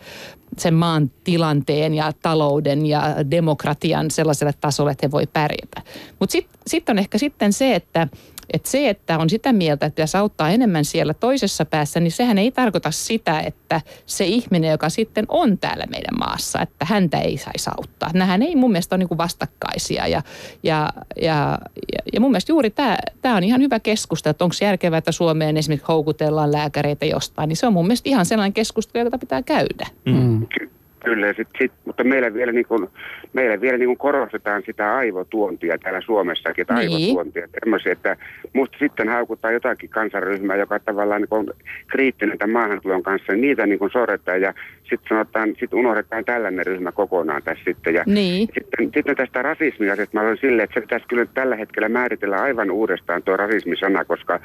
[0.57, 5.81] sen maan tilanteen ja talouden ja demokratian sellaiselle tasolle, että he voi pärjätä.
[6.19, 8.07] Mutta sitten sit on ehkä sitten se, että
[8.53, 12.37] että se, että on sitä mieltä, että pitäisi auttaa enemmän siellä toisessa päässä, niin sehän
[12.37, 17.37] ei tarkoita sitä, että se ihminen, joka sitten on täällä meidän maassa, että häntä ei
[17.37, 18.09] saisi auttaa.
[18.13, 20.21] Nämähän ei mun mielestä ole niin kuin vastakkaisia ja,
[20.63, 20.89] ja,
[21.21, 21.59] ja,
[21.93, 25.11] ja, ja mun mielestä juuri tämä, tämä on ihan hyvä keskustelu, että onko järkevää, että
[25.11, 29.41] Suomeen esimerkiksi houkutellaan lääkäreitä jostain, niin se on mun mielestä ihan sellainen keskustelu, jota pitää
[29.41, 29.87] käydä.
[30.05, 30.47] Mm.
[30.47, 30.74] Ky-
[31.05, 32.87] Kyllä, sit, sit, mutta meillä vielä, niin kuin,
[33.33, 36.91] meillä vielä niin kuin korostetaan sitä aivotuontia täällä Suomessakin, että Niin.
[36.93, 37.47] aivotuontia.
[37.63, 38.17] Tämmöisiä, että
[38.53, 41.45] musta sitten haukutaan jotakin kansanryhmää, joka tavallaan niin on
[41.87, 44.53] kriittinen tämän maahantulon kanssa, niin niitä niin sorretaan ja
[44.89, 47.93] sitten sanotaan, sitten unohdetaan tällainen ryhmä kokonaan tässä sitten.
[47.93, 48.47] Ja Niin.
[48.53, 52.71] sitten, sitten tästä rasismiasiasta mä olen silleen, että se pitäisi kyllä tällä hetkellä määritellä aivan
[52.71, 54.39] uudestaan tuo rasismisana, koska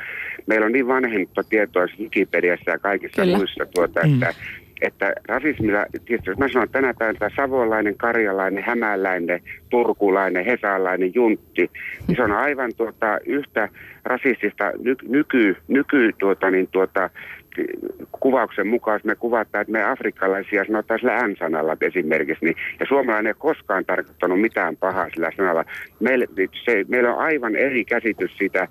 [0.47, 3.37] meillä on niin vanhennutta tietoa Wikipediassa ja kaikissa Kyllä.
[3.37, 4.35] muissa tuota, että
[4.83, 11.71] että rasismilla, tietysti jos mä sanon tänä päivänä savolainen, karjalainen, hämäläinen, turkulainen, hesalainen, juntti,
[12.09, 13.69] niin se on aivan tuota, yhtä
[14.05, 17.11] rasistista ny, nyky, nyky tuota, niin tuota,
[18.21, 23.27] kuvauksen mukaan, jos me kuvataan, että me afrikkalaisia sanotaan sillä N-sanalla esimerkiksi, niin, ja suomalainen
[23.27, 25.65] ei ole koskaan tarkoittanut mitään pahaa sillä sanalla.
[26.01, 26.27] Meille,
[26.65, 28.69] se, meillä on aivan eri käsitys siitä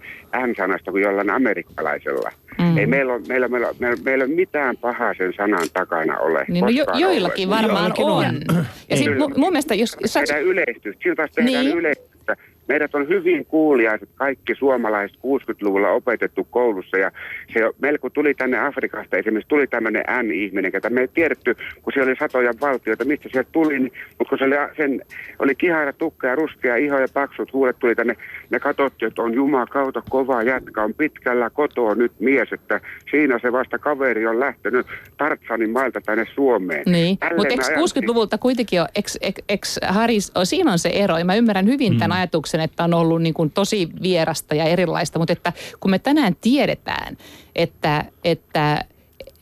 [0.48, 2.32] N-sanasta kuin jollain amerikkalaisella.
[2.60, 2.78] Mm.
[2.78, 6.46] Ei meillä, on, meillä, meillä, meillä, meillä ei ole mitään pahaa sen sanan takana ole.
[6.48, 7.62] Niin no jo, joillakin ollut.
[7.62, 8.58] varmaan Joillakin on.
[8.58, 8.66] on.
[8.90, 9.98] Ja sitten mun, mun mielestä, jos...
[10.02, 11.04] jos Tehdään yleistystä.
[11.04, 11.66] Siltä taas tehdään Niin.
[11.66, 11.78] niin.
[11.78, 12.36] yleistystä.
[12.70, 16.98] Meidät on hyvin kuuliaiset kaikki suomalaiset 60-luvulla opetettu koulussa.
[16.98, 17.12] Ja
[17.54, 17.60] se,
[18.02, 22.16] kun tuli tänne Afrikasta esimerkiksi, tuli tämmöinen N-ihminen, ketä me ei tiedetty, kun siellä oli
[22.20, 23.80] satoja valtioita, mistä sieltä tuli.
[23.80, 25.02] Niin, mutta kun se oli, sen,
[25.40, 28.16] oli kihara tukka ja ruskea iho ja paksut huulet tuli tänne,
[28.50, 33.52] ne katsottiin, että on jumakauta kova jätkä, on pitkällä kotoa nyt mies, että siinä se
[33.52, 36.84] vasta kaveri on lähtenyt Tartsanin mailta tänne Suomeen.
[36.86, 38.10] Niin, mutta eikö ajattelin.
[38.10, 41.66] 60-luvulta kuitenkin ole, eikö, eikö, eikö Haris, o, siinä on se ero, ja mä ymmärrän
[41.66, 45.54] hyvin tämän ajatuksen, kokemuksen, että on ollut niin kuin tosi vierasta ja erilaista, mutta että
[45.80, 47.18] kun me tänään tiedetään,
[47.56, 48.86] että, että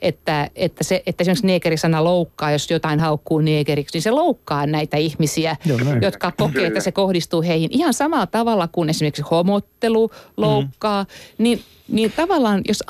[0.01, 4.97] että, että, se, että esimerkiksi neekerisana loukkaa, jos jotain haukkuu neekeriksi, niin se loukkaa näitä
[4.97, 6.01] ihmisiä, Joo, näin.
[6.01, 11.03] jotka kokee, että se kohdistuu heihin ihan samalla tavalla kuin esimerkiksi homottelu loukkaa.
[11.03, 11.43] Mm.
[11.43, 12.83] Niin, niin tavallaan, jos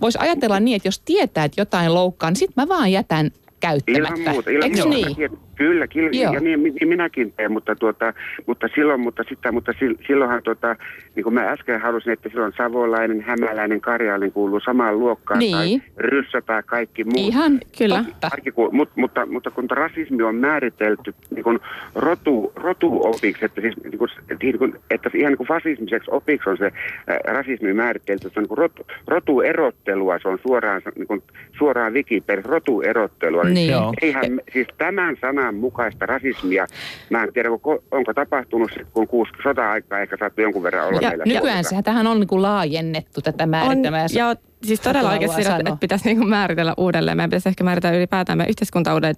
[0.00, 4.14] voisi ajatella niin, että jos tietää, että jotain loukkaa, niin sitten mä vaan jätän käyttämättä.
[4.14, 5.08] Ilman muuta, ilman Eikö muuta.
[5.08, 5.38] niin?
[5.58, 6.32] Kyllä, kyllä Joo.
[6.34, 8.12] ja niin, niin, minäkin teen, mutta, tuota,
[8.46, 10.76] mutta silloin, mutta, sitä, mutta sil- silloinhan, tuota,
[11.16, 15.52] niin kuin mä äsken halusin, että silloin savolainen, hämäläinen, karjalainen kuuluu samaan luokkaan, Niin.
[15.52, 17.16] tai ryssä tai kaikki muut.
[17.28, 18.04] Ihan Kyllä.
[18.04, 18.30] totta.
[18.30, 21.58] Kaikki, ku- mut, mutta, mutta kun rasismi on määritelty niin kuin
[21.94, 26.50] rotu, rotuopiksi, että, siis, niin kuin, että, niin kuin, että ihan niin kuin fasismiseksi opiksi
[26.50, 26.72] on se
[27.06, 31.22] ää, rasismi määritelty, se on niin kuin rotu, rotuerottelua, se on suoraan, niin kuin,
[31.58, 33.44] suoraan Wikipedia, rotuerottelua.
[33.44, 33.70] Niin.
[33.72, 33.92] Joo.
[34.02, 36.66] Eihän, siis tämän sanan mukaista rasismia,
[37.10, 41.08] mä en tiedä, onko, onko tapahtunut, kun kuusi sota-aikaa ehkä saattoi jonkun verran olla Ja
[41.08, 41.24] meillä.
[41.26, 44.06] nykyään sehän tähän on niin kuin laajennettu tätä On, määritelmää.
[44.14, 47.16] ja siis todella oikeasti sitä, että pitäisi niinku määritellä uudelleen.
[47.16, 49.16] Meidän pitäisi ehkä määritellä ylipäätään meidän yhteiskunta uudelleen,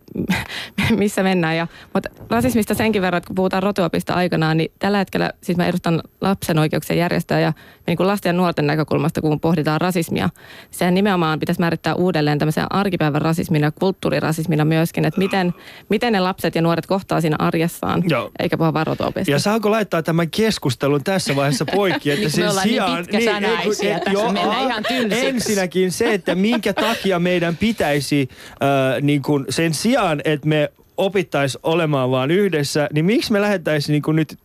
[0.96, 1.57] missä mennään.
[1.57, 5.66] Ja, mutta rasismista senkin verran, että kun puhutaan rotuopista aikanaan, niin tällä hetkellä siis mä
[5.66, 7.53] edustan lapsen oikeuksien järjestöä ja
[7.87, 10.29] niin kuin lasten ja nuorten näkökulmasta, kun pohditaan rasismia,
[10.70, 15.55] sehän nimenomaan pitäisi määrittää uudelleen tämmöisen arkipäivän rasismina ja kulttuurirasismina myöskin, että miten,
[15.88, 18.31] miten ne lapset ja nuoret kohtaa siinä arjessaan, Joo.
[18.38, 19.31] eikä puhua vaan rotuopista.
[19.31, 23.07] Ja saanko laittaa tämän keskustelun tässä vaiheessa poikki, että Niin, sen ollaan niin sijaan...
[23.07, 25.30] pitkäsanaisia ei, kun- tässä, joo, mennään a- ihan tylsiksi.
[25.35, 28.29] Ensinnäkin se, että minkä takia meidän pitäisi
[28.62, 33.93] äh, niin kuin sen sijaan, että me opittaisi olemaan vaan yhdessä, niin miksi me lähettäisiin
[33.93, 34.37] niin kuin nyt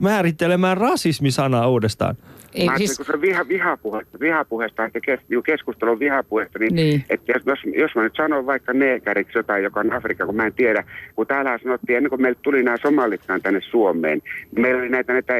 [0.00, 2.16] määrittelemään rasismisanaa uudestaan?
[2.54, 6.74] Ei, Mä siis, kun se on viha, vihapuhetta, vihapuheesta, ehkä kes, niin keskustelun vihapuheesta, niin,
[6.74, 6.88] Niin.
[6.88, 7.04] niin.
[7.10, 10.46] Että jos, jos, jos mä nyt sanon vaikka neekeriksi jotain, joka on Afrikka, kun mä
[10.46, 10.84] en tiedä,
[11.16, 14.22] kun täällä sanottiin, ennen kuin meille tuli nämä somalitkaan tänne Suomeen,
[14.52, 15.34] niin meillä oli näitä, näitä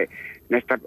[0.49, 0.79] näistä,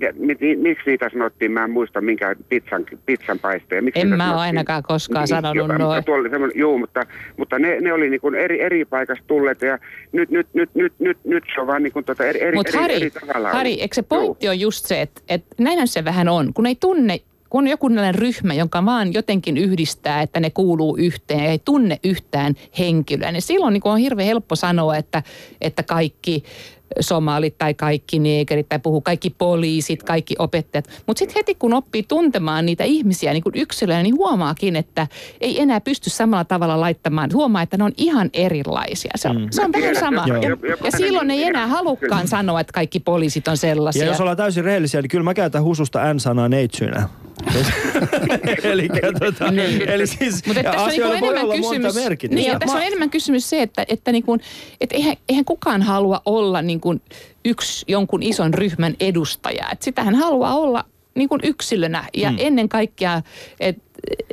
[0.00, 0.12] ja,
[0.56, 3.82] miksi niitä sanottiin, mä en muista minkä pizzan, pizzan paisteja.
[3.82, 4.38] Miksi En mä sanottiin?
[4.40, 5.96] ainakaan koskaan sanonut joka- noin.
[5.96, 9.24] mutta tuolla oli semmoinen- Juu, mutta, mutta ne, ne oli niin kuin eri, eri paikasta
[9.26, 9.78] tulleet ja
[10.12, 12.94] nyt, nyt, nyt, nyt, nyt, nyt se on vaan niin kuin tota eri, eri, Hari,
[12.94, 13.48] eri tavalla.
[13.52, 14.06] Hari, eikö se Juu.
[14.08, 17.18] pointti on just se, että, että näinhän se vähän on, kun ei tunne,
[17.50, 21.98] kun on joku ryhmä, jonka vaan jotenkin yhdistää, että ne kuuluu yhteen ja ei tunne
[22.04, 25.22] yhtään henkilöä, niin silloin niin kuin on hirveän helppo sanoa, että,
[25.60, 26.44] että kaikki
[27.00, 30.88] somalit tai kaikki neekerit tai puhuu kaikki poliisit, kaikki opettajat.
[31.06, 35.06] Mutta sitten heti kun oppii tuntemaan niitä ihmisiä niin kuin yksilöitä, niin huomaakin, että
[35.40, 37.30] ei enää pysty samalla tavalla laittamaan.
[37.32, 39.12] Huomaa, että ne on ihan erilaisia.
[39.16, 39.46] Se on, mm.
[39.50, 40.24] se on vähän sama.
[40.26, 44.04] Ja, joku- ja silloin ei enää halukkaan sanoa, että kaikki poliisit on sellaisia.
[44.04, 47.08] Ja jos ollaan täysin rehellisiä, niin kyllä mä käytän hususta N-sanaa neitsynä.
[48.62, 49.44] Eli, tota,
[49.86, 51.94] eli siis Mutta tässä on niinku voi enemmän kysymys,
[52.30, 54.40] niin, ja tässä on enemmän kysymys se, että, että, niin kuin,
[54.80, 57.02] että eihän, eihän kukaan halua olla niin kuin
[57.44, 59.68] yksi jonkun ison ryhmän edustaja.
[59.72, 62.36] Että sitähän haluaa olla niin kuin yksilönä ja mm.
[62.40, 63.22] ennen kaikkea,
[63.60, 63.82] että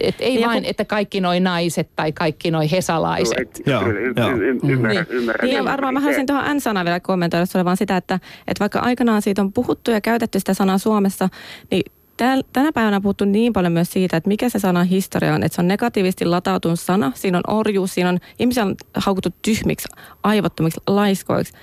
[0.01, 3.61] et ei Niin ja vain, kun- että kaikki noi naiset tai kaikki noi hesalaiset.
[3.65, 4.29] Joo, joo.
[4.63, 5.05] ymmärrän, Niin.
[5.09, 5.47] ymmärrän.
[5.47, 8.15] Niin ja varmaan mä haluaisin tuohon N-sanaan vielä kommentoida sulle vaan sitä, että,
[8.47, 11.29] että vaikka aikanaan siitä on puhuttu ja käytetty sitä sanaa Suomessa,
[11.71, 11.83] niin
[12.53, 15.55] tänä päivänä on puhuttu niin paljon myös siitä, että mikä se sanan historia on, että
[15.55, 19.87] se on negatiivisesti latautunut sana, siinä on orjuus, siinä on ihmisiä on haukuttu tyhmiksi,
[20.23, 21.53] aivottomiksi, laiskoiksi.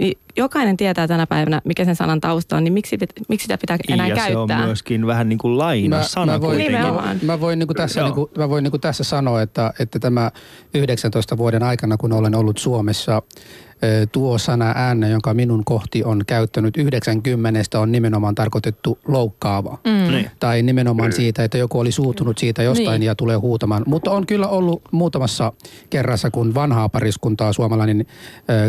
[0.00, 2.98] Niin jokainen tietää tänä päivänä, mikä sen sanan tausta on, niin miksi,
[3.28, 4.32] miksi sitä pitää enää ja käyttää?
[4.56, 6.58] se on myöskin vähän niin kuin laina sana mä voin.
[6.58, 7.18] Nimenomaan.
[7.22, 8.08] Mä voin, niin kuin tässä, Joo.
[8.08, 10.30] niin kuin, mä voin niin kuin tässä sanoa, että, että tämä
[10.74, 13.22] 19 vuoden aikana, kun olen ollut Suomessa,
[14.12, 19.78] tuo sana ääne, jonka minun kohti on käyttänyt 90 on nimenomaan tarkoitettu loukkaava.
[19.84, 20.10] Mm.
[20.14, 20.30] Niin.
[20.40, 23.06] Tai nimenomaan siitä, että joku oli suutunut siitä jostain Niin.
[23.06, 23.82] ja tulee huutamaan.
[23.86, 25.52] Mutta on kyllä ollut muutamassa
[25.90, 28.06] kerrassa, kun vanhaa pariskuntaa suomalainen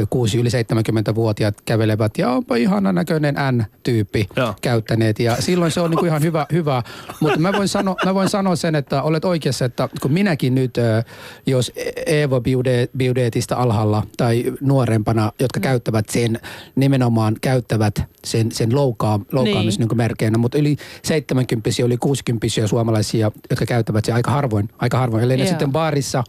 [0.02, 4.54] ö, 6 yli 70-vuotiaat kävelevät ja onpa ihana näköinen N-tyyppi Joo.
[4.62, 5.20] käyttäneet.
[5.20, 6.84] Ja silloin se on niin kuin ihan hyvä, hyvä.
[7.20, 10.76] mutta mä voin, sano, mä voin sanoa sen, että olet oikeassa, että kun minäkin nyt,
[11.46, 11.72] jos
[12.06, 14.44] Evo Biude- Biudetista alhaalla tai
[15.06, 16.40] nuorempana, jotka käyttävät sen,
[16.76, 19.98] nimenomaan käyttävät sen, sen loukkaa, loukkaamisen niin.
[19.98, 25.24] merkeinä, mutta yli 70 yli 60 suomalaisia, jotka käyttävät sen aika harvoin, aika harvoin.
[25.24, 26.24] Eli ne sitten baarissa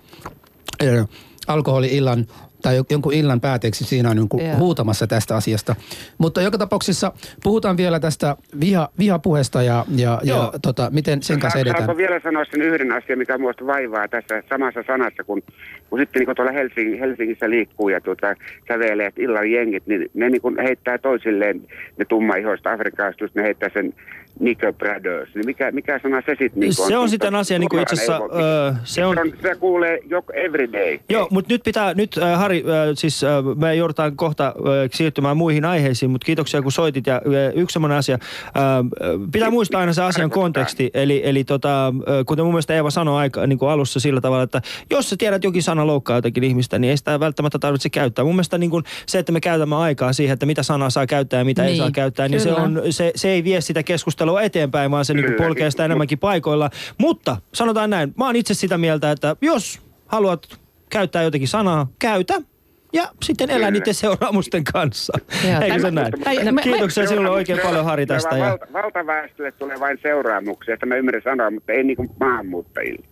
[0.83, 1.05] ö,
[1.47, 2.27] alkoholi-illan
[2.63, 4.57] tai jonkun illan päätteeksi siinä on jonkun Joo.
[4.57, 5.75] huutamassa tästä asiasta.
[6.19, 7.13] Mutta joka tapauksessa
[7.43, 11.85] puhutaan vielä tästä viha, vihapuheesta ja, ja, ja tota, miten sen kanssa edetään.
[11.85, 15.43] Saanko vielä sanoa sen yhden asian, mikä minusta vaivaa tässä samassa sanassa, kun,
[15.91, 20.31] kun sitten niin tuolla Helsing, Helsingissä liikkuu ja tuota, kävelee että illan jengit, niin ne
[20.31, 21.61] niin heittää toisilleen,
[21.97, 23.95] ne tummaihoista afrikkalaiset, ne heittää sen
[24.41, 27.83] Nico Brothers, niin mikä, mikä sana se sitten niin Se on sitten asia, niin kuin
[27.83, 29.17] itse asiassa, öö, se on...
[29.43, 30.99] Se kuulee joko everyday.
[31.09, 34.55] Joo, mutta nyt pitää, nyt äh, Hari, äh, siis äh, me joudutaan kohta äh,
[34.93, 37.07] siirtymään muihin aiheisiin, mutta kiitoksia kun soitit.
[37.07, 37.23] Ja äh,
[37.55, 38.15] yksi semmoinen asia,
[38.47, 38.61] äh,
[39.33, 41.93] pitää muistaa aina se asian konteksti, eli, eli tota, äh,
[42.27, 45.45] kuten mun mielestä Eeva sanoi aika, niin kuin alussa sillä tavalla, että jos sä tiedät
[45.45, 48.25] jokin sana loukkaa jotakin ihmistä, niin ei sitä välttämättä tarvitse käyttää.
[48.25, 51.39] Mun mielestä niin kuin se, että me käytämme aikaa siihen, että mitä sanaa saa käyttää
[51.39, 54.26] ja mitä niin, ei saa käyttää, niin se, on, se, se ei vie sitä keskustelua
[54.35, 56.71] eteenpäin, vaan se niin kuin polkee sitä enemmänkin paikoilla.
[56.99, 60.61] Mutta sanotaan näin, mä oon itse sitä mieltä, että jos haluat
[60.91, 62.35] käyttää jotenkin sanaa, käytä.
[62.93, 65.13] Ja sitten elää niiden seuraamusten kanssa.
[65.51, 66.13] Joo, Eikö se näin?
[66.63, 68.37] Kiitoksia sinulle oikein paljon Hari tästä.
[68.37, 68.45] Ja...
[68.45, 73.07] Valta, valtaväestölle tulee vain seuraamuksia, että mä ymmärrän sanoa, mutta ei niin kuin maahanmuuttajille.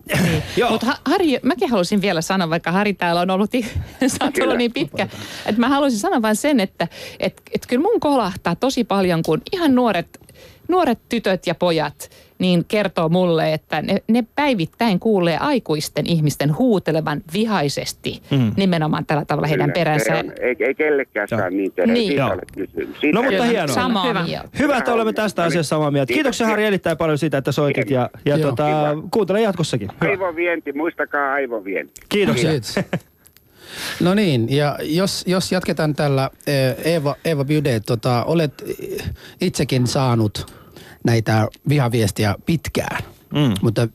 [0.57, 0.69] Joo.
[0.69, 3.51] Mutta Harri, mäkin haluaisin vielä sanoa, vaikka Hari täällä on ollut,
[4.43, 5.07] ollut niin pitkä,
[5.45, 6.87] että mä haluaisin sanoa vain sen, että
[7.19, 10.19] et, et kyllä mun kolahtaa tosi paljon, kun ihan nuoret,
[10.67, 17.21] nuoret tytöt ja pojat niin kertoo mulle, että ne, ne päivittäin kuulee aikuisten ihmisten huutelevan
[17.33, 18.51] vihaisesti mm.
[18.57, 20.15] nimenomaan tällä tavalla heidän Kyllä, peränsä.
[20.17, 21.93] on- Ei, ei kellekään saa niin tehdä.
[21.93, 22.17] Niin.
[23.13, 23.75] No, mutta ei- hienoa.
[23.75, 24.23] Samaa Hyvä.
[24.23, 24.49] mieltä.
[24.59, 26.13] Hyvä, että olemme tästä asiasta samaa mieltä.
[26.13, 28.49] Kiitoksia Hari erittäin paljon siitä, että soitit ja, ja Joo.
[28.49, 29.07] tota, Kiva.
[29.11, 29.89] kuuntele jatkossakin.
[30.01, 30.11] Hyvä.
[30.11, 31.93] Aivovienti, muistakaa aivovienti.
[32.09, 32.49] Kiitoksia.
[32.51, 32.79] Kiitos.
[33.99, 38.63] No niin, ja jos, jos jatketaan tällä, eh, Eeva, Eeva Byde, tota, olet
[39.41, 40.53] itsekin saanut
[41.03, 43.53] näitä vihaviestiä pitkään, Mm.
[43.61, 43.87] mutta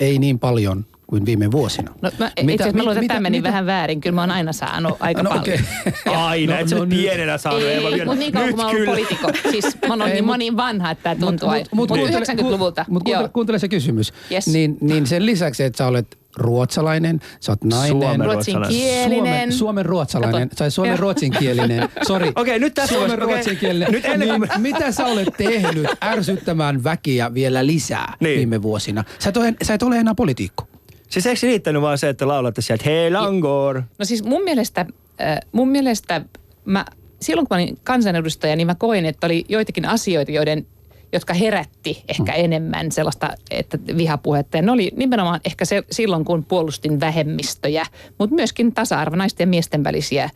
[0.00, 1.92] ei niin paljon kuin viime vuosina.
[2.02, 4.00] No, mä, itse Mitä- asiassa mä luulen, että tämä mitä- meni mitä- vähän väärin.
[4.00, 5.42] Kyllä mä oon aina saanut aika No paljon.
[5.42, 5.60] okei.
[6.16, 7.62] Aina, No, et sä no nyt- pienenä saanut.
[7.62, 8.04] Ei, Eeva, vielä.
[8.04, 9.32] mutta niin kauan kun mä oon poliitikko.
[9.50, 11.48] Siis mä oon Ei, niin, mut- mä oon niin vanha, että tämä tuntuu.
[11.48, 12.84] Mutta mut, mut, 90-luvulta.
[12.88, 14.12] Mutta kuuntele, kuuntele se kysymys.
[14.32, 14.46] Yes.
[14.46, 17.88] Niin, niin sen lisäksi, että sä olet ruotsalainen, sä oot nainen.
[17.90, 19.12] Suomen Ruotsinkielinen.
[19.12, 22.32] Suomen, Suomen ruotsalainen, tai Suomen ruotsinkielinen, sori.
[22.36, 23.26] Okei, nyt tässä Suomen okei.
[23.26, 23.92] ruotsinkielinen.
[23.92, 28.36] Nyt ennen kuin niin, mitä sä olet tehnyt ärsyttämään väkiä vielä lisää Niin.
[28.36, 29.04] viime vuosina?
[29.18, 30.68] Sä et, ole, sä et ole enää poliitikko.
[31.10, 33.82] Siis eikö se riittänyt vaan se, että laulatte sieltä Hei Langor?
[33.98, 34.86] No siis mun mielestä,
[35.20, 36.24] äh, mun mielestä
[36.64, 36.84] mä,
[37.22, 40.66] silloin kun mä olin kansanedustaja, niin mä koin, että oli joitakin asioita, joiden
[41.12, 42.44] jotka herätti ehkä Hmm.
[42.44, 44.56] enemmän sellaista että vihapuhetta.
[44.56, 47.86] Ja ne oli nimenomaan ehkä se, silloin, kun puolustin vähemmistöjä,
[48.18, 50.30] mutta myöskin tasa-arvo, naisten ja miesten välisiä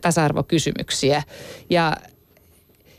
[0.00, 1.22] tasa-arvokysymyksiä.
[1.70, 1.96] Ja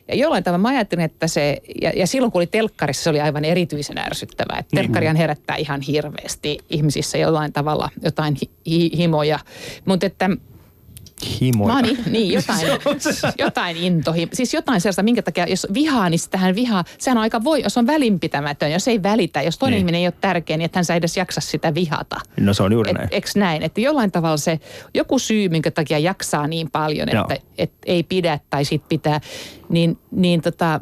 [0.07, 3.21] ja jollain tavalla mä ajattelin, että se, ja, ja silloin kun oli telkkarissa, se oli
[3.21, 4.59] aivan erityisen ärsyttävää.
[4.59, 9.39] Että telkkarihan herättää ihan hirveästi ihmisissä jollain tavalla jotain hi, hi, himoja.
[9.85, 10.29] Mutta että
[11.41, 11.75] Himoja.
[11.75, 12.67] Oon, niin, jotain,
[13.45, 14.29] jotain intohim.
[14.33, 17.77] Siis jotain sellaista, minkä takia, jos vihaa, niin sitähän vihaa, sehän on aika voi, jos
[17.77, 19.79] on välinpitämätön, jos ei välitä, jos toinen Niin.
[19.79, 22.17] ihminen ei ole tärkeä, niin että hän edes jaksa sitä vihata.
[22.39, 23.09] No se on juuri Et, näin.
[23.11, 23.63] eks näin?
[23.63, 24.59] Että jollain tavalla se,
[24.93, 29.21] joku syy, minkä takia jaksaa niin paljon, että et ei pidä tai sit pitää,
[29.69, 30.79] niin, niin tota,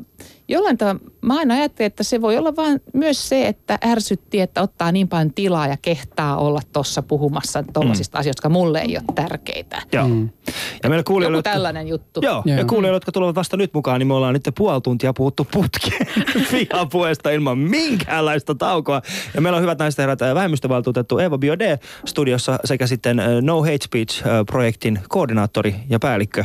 [0.50, 4.62] jollain tavalla mä aina ajattelin, että se voi olla vaan myös se, että ärsytti, että
[4.62, 8.20] ottaa niin paljon tilaa ja kehtaa olla tuossa puhumassa tuollaisista mm.
[8.20, 9.82] asioista, jotka mulle ei ole tärkeitä.
[9.92, 10.08] Joo.
[10.84, 12.20] Ja meillä kuulijoille, Joku tällainen juttu.
[12.24, 12.58] Joo, Joo.
[12.58, 16.08] ja kuulijoille, jotka tulevat vasta nyt mukaan, niin me ollaan nyt puoli tuntia puhuttu putkeen
[16.54, 19.02] vihapuheesta ilman minkäänlaista taukoa.
[19.34, 23.62] Ja meillä on hyvät naiset ja herrat äh, vähemmistövaltuutettu Eva Biode studiossa sekä sitten No
[23.62, 26.44] Hate Speech-projektin koordinaattori ja päällikkö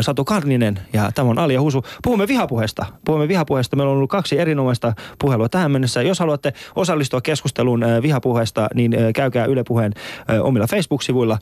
[0.00, 1.84] Satu Karninen ja tämä on Alia Husu.
[2.02, 2.86] Puhumme vihapuheesta.
[3.04, 3.41] Puhumme vihapuheesta.
[3.76, 6.02] Meillä on ollut kaksi erinomaista puhelua tähän mennessä.
[6.02, 9.92] Jos haluatte osallistua keskusteluun äh, vihapuheesta, niin äh, käykää Yle Puheen
[10.30, 11.38] äh, omilla Facebook-sivuilla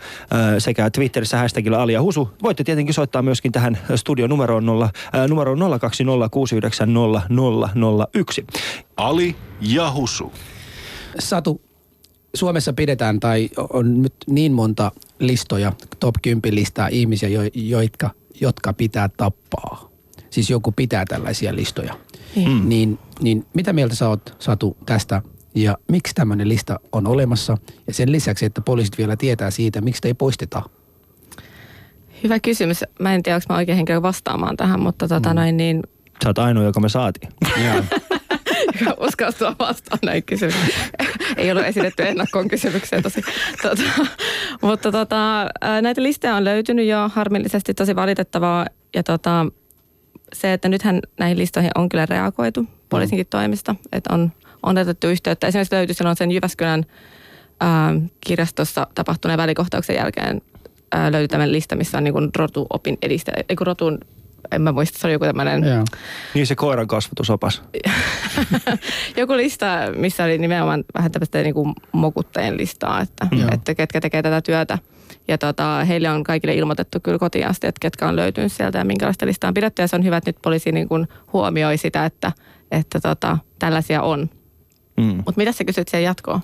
[0.59, 2.31] sekä Twitterissä hashtagilla Alia Husu.
[2.43, 4.91] Voitte tietenkin soittaa myöskin tähän studionumeroon nolla,
[5.29, 5.65] numeroon 020690001.
[8.97, 10.33] Ali ja Husu.
[11.19, 11.61] Satu,
[12.35, 18.11] Suomessa pidetään tai on nyt niin monta listoja, top 10 listaa ihmisiä, jo, jotka,
[18.41, 19.90] jotka pitää tappaa.
[20.31, 21.95] Siis joku pitää tällaisia listoja.
[22.37, 22.69] Niin.
[22.69, 25.23] Niin, niin mitä mieltä sä oot, Satu, tästä
[25.55, 27.59] ja miksi tämmöinen lista on olemassa?
[27.87, 30.63] Ja sen lisäksi, että poliisit vielä tietää siitä, miksi te ei poisteta.
[32.23, 32.85] Hyvä kysymys.
[33.01, 35.83] Mä en tiedä, onko mä oikein henkilö vastaamaan tähän, mutta tota noin niin,
[36.23, 37.33] Sä oot ainoa, joka me saatiin.
[38.81, 40.91] joka uskaltaa vastaan näin kysymyksiin.
[41.37, 43.23] Ei ollut esitetty ennakkoon kysymykseen tosi.
[43.63, 43.83] Tota,
[44.63, 45.47] mutta tota,
[45.83, 48.67] näitä listoja on löytynyt jo harmillisesti tosi valitettavaa.
[48.95, 49.47] Ja tota,
[50.33, 55.47] se, että nythän näihin listoihin on kyllä reagoitu poliisinkin toimesta, että on, on otettu yhteyttä.
[55.47, 56.85] Esimerkiksi löytyi silloin sen Jyväskylän
[57.61, 60.43] ää, kirjastossa tapahtuneen välikohtauksen jälkeen
[60.93, 63.99] ää, löytyi tämmöinen lista, missä on niin kuin rotuopin edistäjä, ei kun rotun,
[64.53, 65.85] en mä muista, se oli joku tämmöinen Joo.
[66.35, 67.63] Niin se koiran kasvatusopas.
[69.17, 69.67] joku lista,
[69.97, 73.49] missä oli nimenomaan vähän tämmöistä niin kuin mokuttajien listaa, että, Joo.
[73.53, 74.79] että ketkä tekee tätä työtä.
[75.31, 78.85] Ja tota, heille on kaikille ilmoitettu kyllä kotiin asti, että ketkä on löytynyt sieltä ja
[78.85, 79.83] minkälaista listaa on pidetty.
[79.83, 82.33] Ja se on hyvä, että nyt poliisi niin kuin huomioi sitä, että,
[82.71, 84.31] että tota, tällaisia on.
[84.97, 85.05] Mm.
[85.05, 86.41] Mutta mitä sä kysyt siihen jatkoon?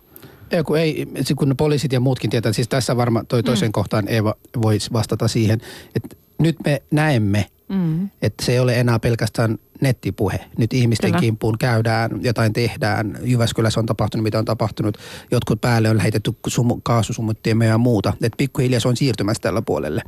[0.51, 3.73] Ei, kun, ei, kun poliisit ja muutkin tietää, siis tässä varmaan toi toisen mm.
[3.73, 5.61] kohtaan Eeva voisi vastata siihen,
[5.95, 8.09] että nyt me näemme, mm.
[8.23, 10.41] että se ei ole enää pelkästään nettipuhe.
[10.59, 11.21] Nyt ihmisten Kyllä.
[11.21, 13.19] kimppuun käydään, jotain tehdään.
[13.23, 14.99] Jyväskylässä on tapahtunut, mitä on tapahtunut.
[15.31, 18.13] Jotkut päälle on heitetty sumu, kaasusumuttimia ja muuta.
[18.23, 20.03] Et pikkuhiljaa se on siirtymässä tällä puolelle.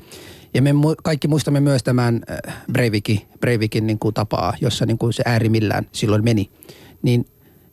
[0.55, 4.99] Ja me mu- kaikki muistamme myös tämän äh, Breivikin, Breivikin niin kuin tapaa, jossa niin
[4.99, 6.51] kuin se äärimmillään silloin meni.
[7.03, 7.25] Niin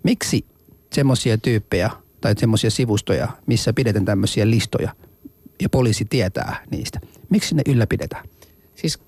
[0.03, 0.45] miksi
[0.93, 1.89] semmoisia tyyppejä
[2.21, 4.95] tai semmoisia sivustoja, missä pidetään tämmöisiä listoja
[5.61, 8.25] ja poliisi tietää niistä, miksi ne ylläpidetään?
[8.75, 8.99] Siis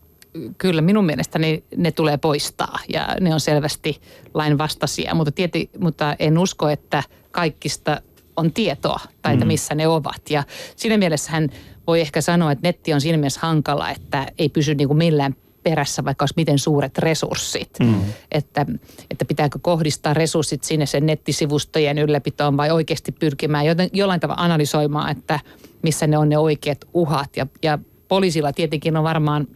[0.58, 4.02] kyllä minun mielestäni ne tulee poistaa ja ne on selvästi
[4.34, 8.02] lainvastaisia, mutta, tieti, mutta en usko, että kaikista
[8.36, 10.30] on tietoa tai että missä ne ovat.
[10.30, 10.44] Ja
[10.76, 11.50] siinä mielessä hän
[11.88, 15.36] voi ehkä sanoa, että netti on siinä mielessä hankala, että ei pysy niin kuin millään
[15.64, 17.70] perässä, vaikka olisi miten suuret resurssit.
[17.80, 18.02] Mm.
[18.32, 18.66] Että,
[19.12, 25.12] että pitääkö kohdistaa resurssit sinne sen nettisivustojen ylläpitoon vai oikeasti pyrkimään joten, jollain tavalla analysoimaan,
[25.12, 25.40] että
[25.82, 27.38] missä ne on ne oikeat uhat.
[27.38, 29.48] Ja, ja poliisilla tietenkin on varmaan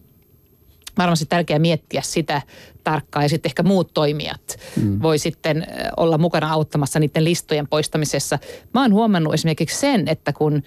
[0.98, 2.42] varmasti tärkeää miettiä sitä
[2.84, 5.02] tarkkaan ja sitten ehkä muut toimijat mm.
[5.02, 8.40] voi sitten olla mukana auttamassa niiden listojen poistamisessa.
[8.74, 10.64] Mä oon huomannut esimerkiksi sen, että kun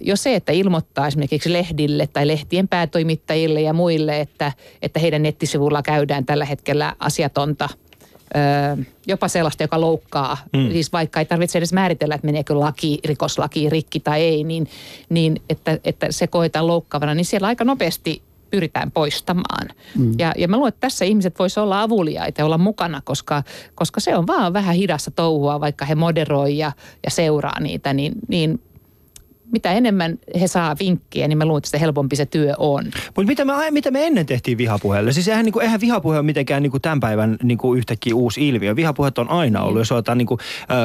[0.00, 5.82] jo se, että ilmoittaa esimerkiksi lehdille tai lehtien päätoimittajille ja muille, että, että heidän nettisivulla
[5.82, 7.68] käydään tällä hetkellä asiatonta
[9.06, 10.72] jopa sellaista, joka loukkaa, mm.
[10.72, 14.68] siis vaikka ei tarvitse edes määritellä, että meneekö laki, rikoslaki rikki tai ei, niin,
[15.08, 18.22] niin että, että se koetaan loukkaavana, niin siellä aika nopeasti
[18.54, 19.68] pyritään poistamaan.
[19.98, 20.14] Mm.
[20.18, 23.42] Ja, ja mä luulen, että tässä ihmiset voisivat olla avuliaita ja olla mukana, koska,
[23.74, 26.72] koska se on vaan vähän hidasta touhua, vaikka he moderoi ja,
[27.04, 28.60] ja seuraa niitä, niin, niin
[29.54, 32.84] mitä enemmän he saa vinkkiä, niin mä luulen, että sitä helpompi se työ on.
[32.84, 35.12] Mutta mitä me, mitä me ennen tehtiin vihapuheelle?
[35.12, 38.76] Siis eihän, niinku, eihän vihapuhe ole mitenkään niinku tämän päivän niinku yhtäkkiä uusi ilmiö.
[38.76, 39.80] Vihapuhet on aina ollut.
[39.80, 40.76] Jos otetaan niinku, äh,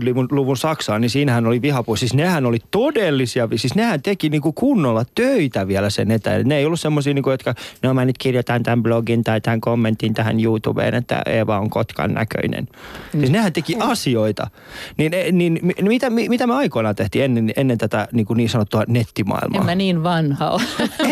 [0.00, 1.96] 20-30-luvun luvun Saksaan, niin siinähän oli vihapuhe.
[1.96, 6.48] Siis nehän oli todellisia, siis nehän teki niinku kunnolla töitä vielä sen eteen.
[6.48, 10.14] Ne ei ollut semmoisia, niinku, jotka, no mä nyt kirjoitan tämän blogin tai tämän kommentin
[10.14, 12.68] tähän YouTubeen, että Eeva on kotkan näköinen.
[13.12, 13.20] Mm.
[13.20, 14.50] Siis nehän teki asioita.
[14.96, 18.82] Niin, e- niin mitä, mitä me aikoinaan tehtiin ennen, ennen tätä niin, kuin niin sanottua
[18.88, 19.60] nettimaailmaa?
[19.60, 20.62] En mä niin vanha ole.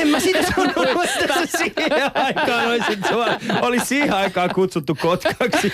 [0.00, 3.26] En mä sitä sanonut, että sä siihen aikaan olisit sua,
[3.62, 5.72] olisi siihen aikaan kutsuttu kotkaksi.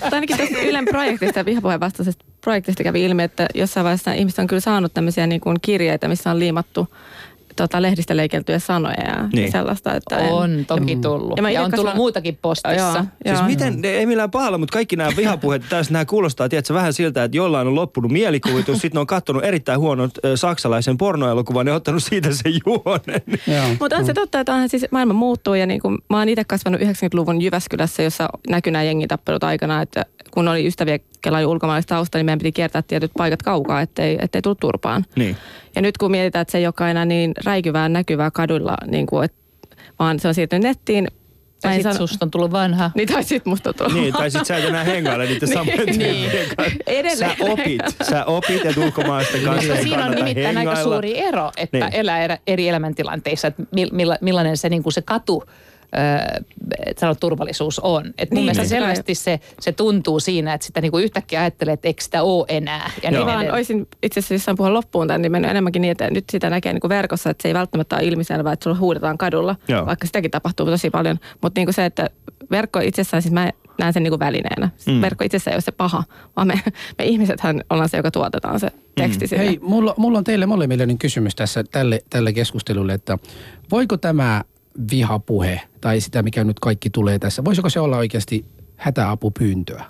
[0.00, 4.38] Mutta ainakin tästä Ylen projektista ja vihapuheen vastaisesta projektista kävi ilmi, että jossain vaiheessa ihmiset
[4.38, 6.88] on kyllä saanut tämmöisiä niin kuin kirjeitä, missä on liimattu
[7.56, 9.52] tota, lehdistä leikeltyjä sanoja ja Niin.
[9.52, 9.94] sellaista.
[9.94, 11.32] Että On toki tullut.
[11.36, 12.72] Ja mä Ja, on tullut muutakin postissa.
[12.72, 13.46] Joo, Siis joo.
[13.46, 17.24] miten, ne ei millään pahalla, mutta kaikki nämä vihapuheet, tässä nämä kuulostaa, tiedätkö, vähän siltä,
[17.24, 21.74] että jollain on loppunut mielikuvitus, sitten ne on katsonut erittäin huonon ö, saksalaisen pornoelokuvan ja
[21.74, 23.22] ottanut siitä sen juonen.
[23.80, 26.44] Mutta on se totta, että onhan siis maailma muuttuu ja niin kuin, mä oon itse
[26.44, 30.04] kasvanut 90-luvun Jyväskylässä, jossa näkyi nämä jengitappelut aikana, että
[30.36, 34.18] kun oli ystäviä, kella oli ulkomaalaista tausta, niin meidän piti kiertää tietyt paikat kaukaa, ettei,
[34.20, 35.04] ettei tullut turpaan.
[35.16, 35.36] Niin.
[35.74, 39.24] Ja nyt kun mietitään, että se ei olekaan enää niin räikyvää näkyvää kaduilla, niin kuin,
[39.24, 39.34] et,
[39.98, 41.08] vaan se on siirtynyt nettiin.
[41.62, 42.90] Tai en sit sano- susta on tullut vanha.
[42.94, 43.94] Niin, tai sit musta on tullut.
[43.94, 45.96] Niin, tai sit sä et enää hengaile samojen niin.
[46.30, 46.78] tyyppien kanssa.
[46.86, 50.82] Edelleen Sä opit, sä opit, että ulkomaalaisten kanssa ei Siinä on nimittäin aika hengailla.
[50.92, 51.84] suuri ero, että Niin.
[51.90, 52.00] niin.
[52.00, 55.44] elää eri elämäntilanteissa, että mil- milla- millainen se, niin kuin se katu
[55.96, 56.42] öö,
[56.98, 58.04] sanon, turvallisuus on.
[58.18, 58.68] Et mun Niin, mielestä niin.
[58.68, 62.44] selvästi se, se tuntuu siinä, että sitä niin kuin yhtäkkiä ajattelee, että eikö sitä ole
[62.48, 62.90] enää.
[63.02, 66.10] Ja niin Vaan olisin itse asiassa jossain puhua loppuun tämän, niin mennyt enemmänkin niin, että
[66.10, 69.18] nyt sitä näkee niin kuin verkossa, että se ei välttämätttä ole ilmiselvää, että sulla huudetaan
[69.18, 69.86] kadulla, Joo.
[69.86, 71.18] vaikka sitäkin tapahtuu tosi paljon.
[71.42, 72.10] Mutta niin kuin se, että
[72.50, 74.70] verkko itsessään, siis mä näen sen niin kuin välineenä.
[74.86, 74.92] Mm.
[74.92, 75.00] Mm.
[75.00, 76.04] Verkko itsessään ei ole se paha,
[76.36, 76.60] vaan me,
[76.98, 79.44] me ihmisethän ollaan se, joka tuotetaan se teksti sinne.
[79.46, 83.18] Hei, mulla, mulla on teille molemmille niin kysymys tässä tälle, tälle keskustelulle, että
[83.70, 84.42] voiko tämä
[84.90, 88.44] vihapuhe tai sitä, mikä nyt kaikki tulee tässä, voisiko se olla oikeasti
[88.76, 89.84] hätäapupyyntöä?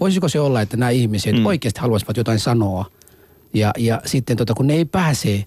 [0.00, 1.46] Voisiko se olla, että nämä ihmiset Mm.
[1.46, 2.84] oikeasti haluaisivat jotain sanoa
[3.54, 5.44] ja, ja sitten tota, kun ne ei pääse,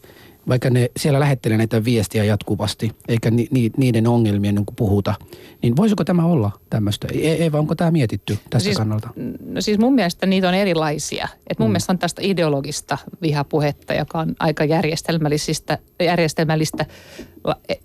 [0.50, 5.14] vaikka ne siellä lähettelee näitä viestiä jatkuvasti, eikä ni, ni, niiden ongelmien niin puhuta,
[5.62, 7.08] niin voisiko tämä olla tämmöistä?
[7.12, 9.10] Ei, Eeva, onko tämä mietitty tästä siis, kannalta?
[9.46, 11.28] No siis mun mielestä niitä on erilaisia.
[11.50, 11.72] Et mun mm.
[11.72, 16.86] mielestä on tästä ideologista vihapuhetta, joka on aika järjestelmällistä, järjestelmällistä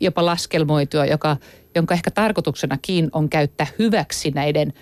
[0.00, 1.36] jopa laskelmoitua, joka,
[1.74, 4.72] jonka ehkä tarkoituksenakin on käyttää hyväksi näiden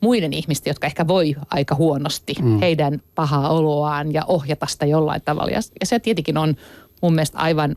[0.00, 2.58] muiden ihmisten, jotka ehkä voi aika huonosti, mm.
[2.58, 5.50] heidän pahaa oloaan ja ohjata sitä jollain tavalla.
[5.50, 6.56] Ja, ja se tietenkin on
[7.02, 7.76] mun mielestä aivan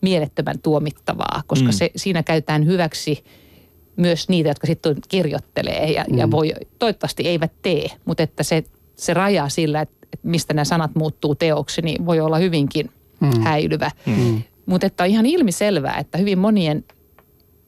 [0.00, 1.70] mielettömän tuomittavaa, koska Mm.
[1.70, 1.72] mm.
[1.72, 3.24] se, siinä käytetään hyväksi
[3.96, 6.18] myös niitä, jotka sitten kirjoittelee ja, mm.
[6.18, 8.64] ja voi, toivottavasti eivät tee, mutta että se,
[8.96, 13.40] se raja sillä, että, että mistä nämä sanat muuttuu teoksi, niin voi olla hyvinkin mm.
[13.40, 13.90] häilyvä.
[14.06, 14.42] Mm.
[14.66, 16.84] Mutta että on ihan ilmiselvää, että hyvin monien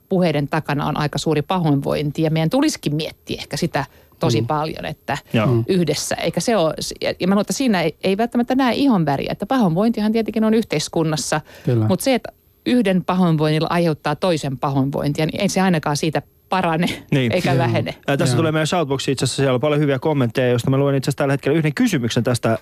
[0.09, 3.85] puheiden takana on aika suuri pahoinvointi ja meidän tulisikin miettiä ehkä sitä
[4.27, 4.47] tosi mm.
[4.47, 5.49] paljon, että Joo.
[5.69, 6.15] yhdessä.
[6.15, 6.75] Eikä se ole,
[7.21, 10.55] ja mä luulen, että siinä ei, ei välttämättä näe ihon väriä, että pahoinvointihan tietenkin on
[10.55, 11.41] yhteiskunnassa,
[11.89, 12.33] mutta se, että
[12.67, 17.33] yhden pahoinvoinnilla aiheuttaa toisen pahoinvointia, niin ei se ainakaan siitä parane niin.
[17.33, 17.59] eikä Joo.
[17.59, 17.95] vähene.
[18.07, 18.37] Ää, tässä Joo.
[18.37, 21.19] tulee meidän shoutboxi itse asiassa, siellä on paljon hyviä kommentteja, joista mä luen itse asiassa
[21.19, 22.49] tällä hetkellä yhden kysymyksen tästä.
[22.49, 22.59] Ää,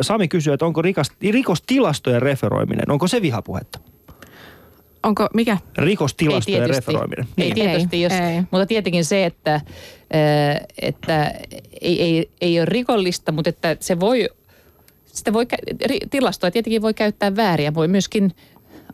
[0.00, 3.78] Sami kysyy, että onko rikas, rikostilastojen referoiminen, onko se vihapuhetta?
[5.02, 5.58] Onko, mikä?
[5.78, 7.26] Rikostilastojen referoiminen.
[7.38, 7.54] Ei niin.
[7.54, 8.42] tietysti, jos, ei.
[8.50, 9.60] mutta tietenkin se, että,
[10.82, 11.34] että
[11.80, 14.28] ei, ei, ei ole rikollista, mutta että se voi,
[15.06, 15.46] sitä voi,
[16.10, 18.32] tilastoja tietenkin voi käyttää väärin voi myöskin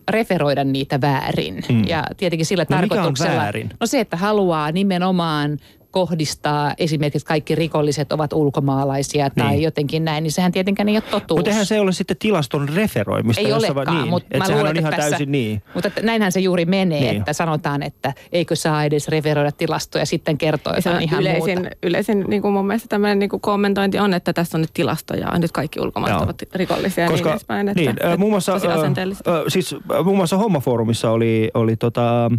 [0.08, 1.64] referoida niitä väärin.
[1.68, 1.84] Mm.
[1.86, 3.30] Ja tietenkin sillä no tarkoituksella.
[3.30, 3.70] Mikä on väärin?
[3.80, 5.58] No se, että haluaa nimenomaan
[5.96, 9.62] kohdistaa esimerkiksi kaikki rikolliset ovat ulkomaalaisia tai niin.
[9.62, 11.38] jotenkin näin, niin sehän tietenkään ei ole totuus.
[11.38, 13.40] Mutta eihän se ole sitten tilaston referoimista.
[13.40, 14.08] Ei olekaan, niin.
[14.08, 15.62] mutta mä luulen, on ihan tässä, täysin niin.
[15.74, 17.16] Mutta että näinhän se juuri menee, niin.
[17.16, 21.76] että sanotaan, että eikö saa edes referoida tilastoja, sitten kertoo jotain ihan yleisin, muuta.
[21.82, 25.38] Yleisin niin kuin mun mielestä tämmöinen niin kuin kommentointi on, että tässä on nyt tilastoja,
[25.38, 27.68] nyt kaikki ulkomaalaiset ovat rikollisia ja niin edespäin.
[27.68, 28.60] Että, niin, että, muun muassa, äh,
[29.48, 32.30] siis muun muassa Hommafoorumissa oli, oli tota,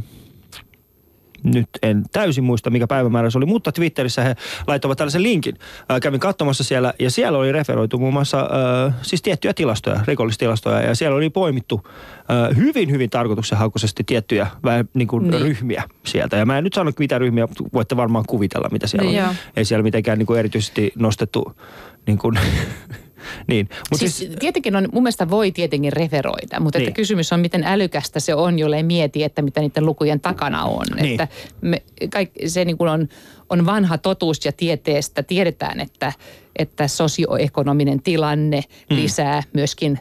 [1.54, 4.36] nyt en täysin muista, mikä päivämäärä se oli, mutta Twitterissä he
[4.68, 5.56] laittoivat tällaisen linkin.
[5.90, 10.82] Ää, kävin katsomassa siellä ja siellä oli referoitu muun muassa ää, siis tiettyjä tilastoja, rikollistilastoja
[10.82, 11.88] ja siellä oli poimittu
[12.30, 15.42] ää, hyvin, hyvin tarkoituksenhakuisesti tiettyjä vähän niin kuin niin.
[15.42, 16.38] ryhmiä sieltä.
[16.38, 19.26] Ja mä en nyt sano mitä ryhmiä, voitte varmaan kuvitella mitä siellä niin on.
[19.26, 19.36] Joo.
[19.56, 21.56] Ei siellä mitenkään niin kuin erityisesti nostettu
[22.08, 22.40] niin kuin
[23.48, 23.70] niin.
[23.92, 26.88] Mut siis, siis, tietenkin on, mun mielestä voi tietenkin referoida, mutta niin.
[26.88, 30.64] että kysymys on, miten älykästä se on, jolle ei mieti, että mitä niiden lukujen takana
[30.64, 30.86] on.
[31.02, 31.22] Niin.
[31.22, 31.28] Että
[31.62, 33.08] me, kaikki, se niin kuin on,
[33.50, 36.14] on vanha totuus ja tieteestä tiedetään, että,
[36.56, 38.96] että sosioekonominen tilanne mm.
[38.96, 40.00] lisää myöskin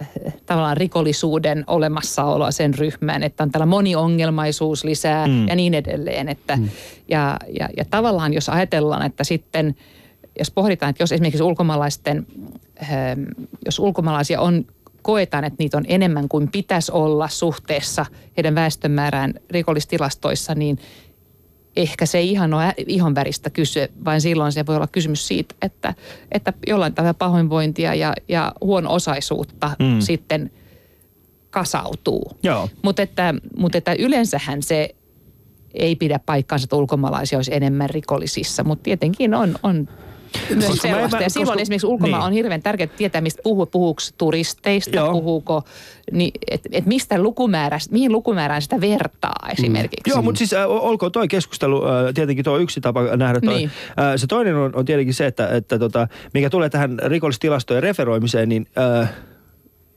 [0.00, 0.08] äh,
[0.46, 5.48] tavallaan rikollisuuden olemassaoloa sen ryhmään, että on tällä moniongelmaisuus lisää mm.
[5.48, 6.28] ja niin edelleen.
[6.28, 6.68] Että, mm.
[7.08, 9.74] ja, ja, ja tavallaan jos ajatellaan, että sitten–
[10.38, 12.26] jos pohditaan, että jos esimerkiksi ulkomaalaisten,
[12.82, 13.22] ähm,
[13.64, 14.66] jos ulkomaalaisia on
[15.02, 18.06] koetaan, että niitä on enemmän kuin pitäisi olla suhteessa
[18.36, 20.78] heidän väestömäärään rikollistilastoissa, niin
[21.76, 25.54] ehkä se ei ihan ole ihon väristä kysyä, vaan silloin se voi olla kysymys siitä,
[25.62, 25.94] että,
[26.32, 30.00] että jollain tavalla pahoinvointia ja, ja huono-osaisuutta mm.
[30.00, 30.50] sitten
[31.50, 32.36] kasautuu.
[32.82, 34.94] Mutta että, mut että yleensähän se
[35.74, 39.88] ei pidä paikkaansa, että ulkomaalaisia olisi enemmän rikollisissa, mutta tietenkin on, on
[40.54, 41.16] myös sellaista.
[41.16, 42.26] Mä, ja silloin koska, esimerkiksi ulkomaan niin.
[42.26, 43.66] on hirveän tärkeää tietää, mistä puhuu.
[43.66, 45.12] Puhuuko turisteista, Joo.
[45.12, 45.62] puhuuko,
[46.12, 50.10] niin, että et mistä lukumäärästä, mihin lukumäärään sitä vertaa esimerkiksi.
[50.10, 50.10] Mm.
[50.10, 53.54] Joo, mutta siis äh, olkoon toi keskustelu, äh, tietenkin tuo yksi tapa nähdä toi.
[53.54, 53.70] Niin.
[53.88, 58.48] Äh, se toinen on, on tietenkin se, että, että tota, mikä tulee tähän rikollistilastojen referoimiseen,
[58.48, 58.66] niin...
[59.02, 59.12] Äh,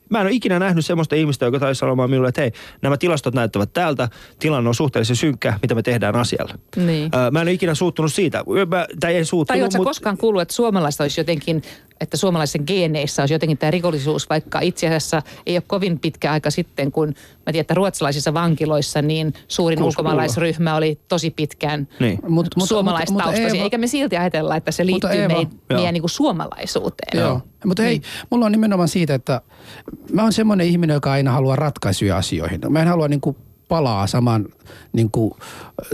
[0.09, 2.51] Mä en ole ikinä nähnyt semmoista ihmistä, joka taisi sanomaan minulle, että hei,
[2.81, 6.55] nämä tilastot näyttävät täältä, tilanne on suhteellisen synkkä, mitä me tehdään asialla.
[6.75, 7.11] Niin.
[7.15, 9.47] Öö, mä en ole ikinä suuttunut siitä, mä, tai en suuttunut.
[9.47, 9.87] Tai oletko mut...
[9.87, 11.61] koskaan kuullut, että suomalaiset olisi jotenkin
[12.01, 16.51] että suomalaisen geeneissä olisi jotenkin tämä rikollisuus, vaikka itse asiassa ei ole kovin pitkä aika
[16.51, 22.19] sitten, kun mä tiedän, että ruotsalaisissa vankiloissa niin suurin ulkomaalaisryhmä oli tosi pitkään niin.
[22.27, 27.19] mut, suomalaistaustaisia, eikä me silti ajatella, että se liittyy Eeva, meidän, meidän niin kuin suomalaisuuteen.
[27.21, 27.41] Joo.
[27.65, 28.03] Mutta hei, niin.
[28.29, 29.41] mulla on nimenomaan siitä, että
[30.11, 32.61] mä oon semmoinen ihminen, joka aina haluaa ratkaisuja asioihin.
[32.69, 33.35] Mä en halua niin kuin
[33.69, 34.45] palaa saman
[34.93, 35.31] niin kuin,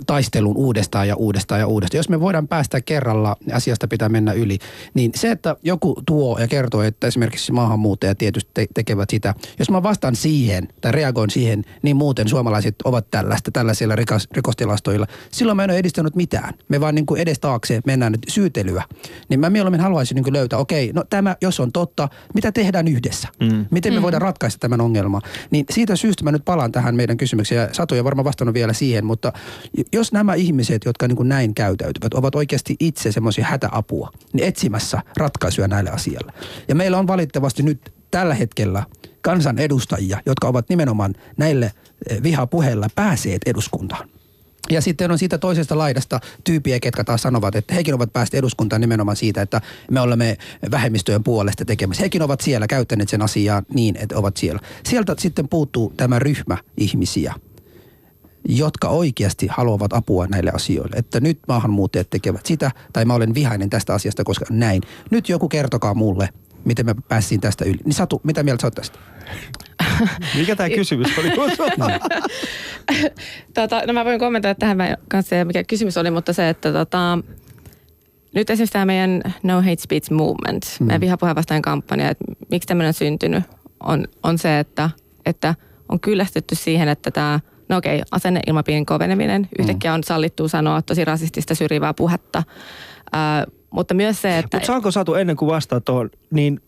[0.07, 1.99] taistelun uudestaan ja uudestaan ja uudestaan.
[1.99, 4.59] Jos me voidaan päästä kerralla, niin asiasta pitää mennä yli.
[4.93, 9.35] Niin se, että joku tuo ja kertoo, että esimerkiksi maahanmuuttajat tietysti te- tekevät sitä.
[9.59, 15.07] Jos mä vastaan siihen tai reagoin siihen, niin muuten suomalaiset ovat tällaista, tällaisilla rikas, rikostilastoilla.
[15.31, 16.53] Silloin mä en ole edistänyt mitään.
[16.69, 18.83] Me vaan niin kuin edes taakse mennään nyt syytelyä.
[19.29, 22.87] Niin mä mieluummin haluaisin niin kuin löytää, okei, no tämä, jos on totta, mitä tehdään
[22.87, 23.27] yhdessä?
[23.39, 23.65] Mm.
[23.71, 24.03] Miten me mm.
[24.03, 25.21] voidaan ratkaista tämän ongelman?
[25.51, 27.64] Niin siitä syystä mä nyt palaan tähän meidän kysymykseen.
[27.71, 29.33] Satu ei varmaan vastannut vielä siihen, mutta
[29.93, 35.01] jos nämä ihmiset, jotka niin kuin näin käytäytyvät, ovat oikeasti itse semmoisia hätäapua, niin etsimässä
[35.17, 36.33] ratkaisuja näille asialle.
[36.67, 38.83] Ja meillä on valitettavasti nyt tällä hetkellä
[39.21, 41.71] kansanedustajia, jotka ovat nimenomaan näille
[42.09, 44.09] eh, vihapuheilla pääseet eduskuntaan.
[44.69, 48.81] Ja sitten on siitä toisesta laidasta tyypiä, ketkä taas sanovat, että hekin ovat päässeet eduskuntaan
[48.81, 49.61] nimenomaan siitä, että
[49.91, 50.37] me olemme
[50.71, 52.03] vähemmistöjen puolesta tekemässä.
[52.03, 54.59] Hekin ovat siellä käyttäneet sen asiaa niin, että ovat siellä.
[54.85, 57.33] Sieltä sitten puuttuu tämä ryhmä ihmisiä,
[58.45, 60.95] jotka oikeasti haluavat apua näille asioille.
[60.95, 64.81] Että nyt maahanmuuttajat tekevät sitä, tai mä olen vihainen tästä asiasta, koska näin.
[65.11, 66.29] Nyt joku kertokaa mulle,
[66.65, 67.79] miten mä pääsin tästä yli.
[67.85, 68.99] Niin Satu, mitä mieltä sä oot tästä?
[70.35, 71.29] Mikä tämä kysymys oli?
[73.53, 74.77] tota, no mä voin kommentoida tähän
[75.07, 77.19] kanssa, mikä kysymys oli, mutta se, että tota,
[78.35, 80.85] nyt esimerkiksi tämä meidän No Hate Speech Movement, mm.
[80.85, 83.43] meidän vihapuheen vastaan kampanja, että miksi tämmöinen on syntynyt,
[83.83, 84.89] on, on se, että,
[85.25, 85.55] että
[85.89, 87.39] on kyllästytty siihen, että tämä,
[87.69, 92.43] no okei, asenneilmapiirin koveneminen, yhtäkkiä on sallittu sanoa tosi rasistista syrjivää puhetta,
[93.11, 94.57] ää, mutta myös se, että...
[94.57, 96.61] Mutta saanko Satu ennen kuin vastaat tuohon, niin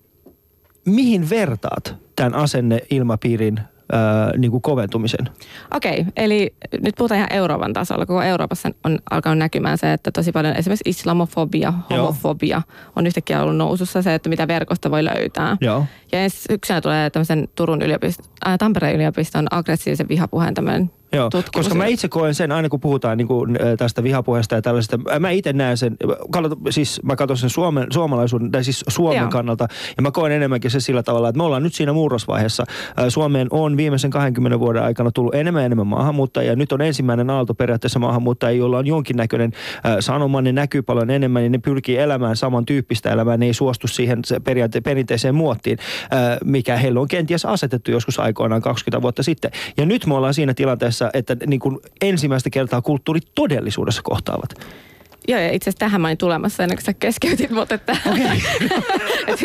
[0.86, 3.60] mihin vertaat tämän asenneilmapiirin
[3.92, 5.30] ää, niin kuin koventumisen?
[5.76, 8.06] Okei, eli nyt puhutaan ihan Euroopan tasolla.
[8.06, 12.00] Koko Euroopassa on alkanut näkymään se, että tosi paljon esimerkiksi islamofobia, Joo.
[12.00, 12.62] homofobia
[12.96, 15.58] on yhtäkkiä ollut nousussa se, että mitä verkosta voi löytää.
[15.62, 15.86] Joo.
[16.12, 21.54] Ja ensi syksynä tulee tämmöisen Turun yliopiston, äh, Tampereen yliopiston aggressiivisen vihapuheen tämmöinen Joo, tutkimus.
[21.54, 25.30] koska mä itse koen sen, aina kun puhutaan niin kuin, tästä vihapuheesta ja tällaisesta, mä
[25.30, 25.98] itse näen sen,
[26.32, 29.30] katsot, siis mä katson sen Suomen, suomalaisuuden, tai siis Suomen Joo.
[29.30, 32.64] kannalta, ja mä koen enemmänkin se sillä tavalla, että me ollaan nyt siinä murrosvaiheessa.
[33.10, 37.54] Suomeen on viimeisen 20 vuoden aikana tullut enemmän ja enemmän maahanmuuttajia, nyt on ensimmäinen aalto
[37.54, 39.52] periaatteessa maahanmuuttajia, joilla on jonkinnäköinen
[39.86, 43.88] äh, sanoma, ne näkyy paljon enemmän, niin ne pyrkii elämään samantyyppistä elämää, ne ei suostu
[43.88, 45.78] siihen periaate, perinteiseen muottiin,
[46.14, 49.52] äh, mikä heillä on kenties asetettu joskus aikoinaan 20 vuotta sitten.
[49.78, 54.50] Ja nyt me ollaan siinä tilanteessa, että niin kuin ensimmäistä kertaa kulttuurit todellisuudessa kohtaavat.
[55.28, 58.38] Joo, ja itse asiassa tähän mä olin tulemassa ennen kuin sä keskeytit, mutta että, okay.
[59.28, 59.40] et,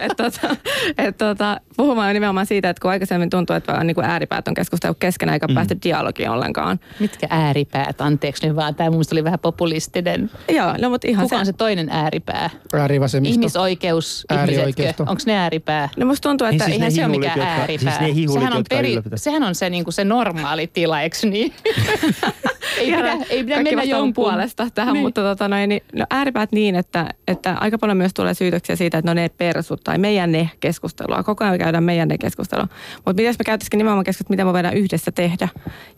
[0.00, 0.56] et, tota,
[0.98, 4.54] et, tota, puhumaan nimenomaan siitä, että kun aikaisemmin tuntuu, että vaan niin kuin ääripäät on
[4.54, 5.54] keskustellut keskenään eikä mm.
[5.54, 6.80] päästä dialogiin ollenkaan.
[7.00, 8.00] Mitkä ääripäät?
[8.00, 10.30] Anteeksi nyt vaan, tämä mun oli vähän populistinen.
[10.48, 12.50] Joo, no mutta ihan Kuka on se toinen ääripää?
[12.72, 13.34] Äärivasemmisto.
[13.34, 14.94] Ihmisoikeus, ihmisetkö?
[14.98, 15.88] Onko ne ääripää?
[15.96, 17.98] No musta tuntuu, että Niin siis Eihän se ole hihulit, mikään jotka- ääripää.
[17.98, 21.16] siis ne hihulit, sehän, on peri, sehän on se, niin kuin se normaali tila, eikö
[21.22, 21.52] niin?
[22.78, 25.02] ei pidä, ei pidä mennä jonkun puolesta tähän, niin.
[25.02, 28.98] mutta tota noin, niin, no ääripäät niin, että, että aika paljon myös tulee syytöksiä siitä,
[28.98, 31.22] että no ne persut tai meidän ne keskustelua.
[31.22, 32.68] Koko ajan käydään meidän ne keskustelua.
[32.96, 35.48] Mutta miten me käytäisikin nimenomaan keskustelua, mitä me voidaan yhdessä tehdä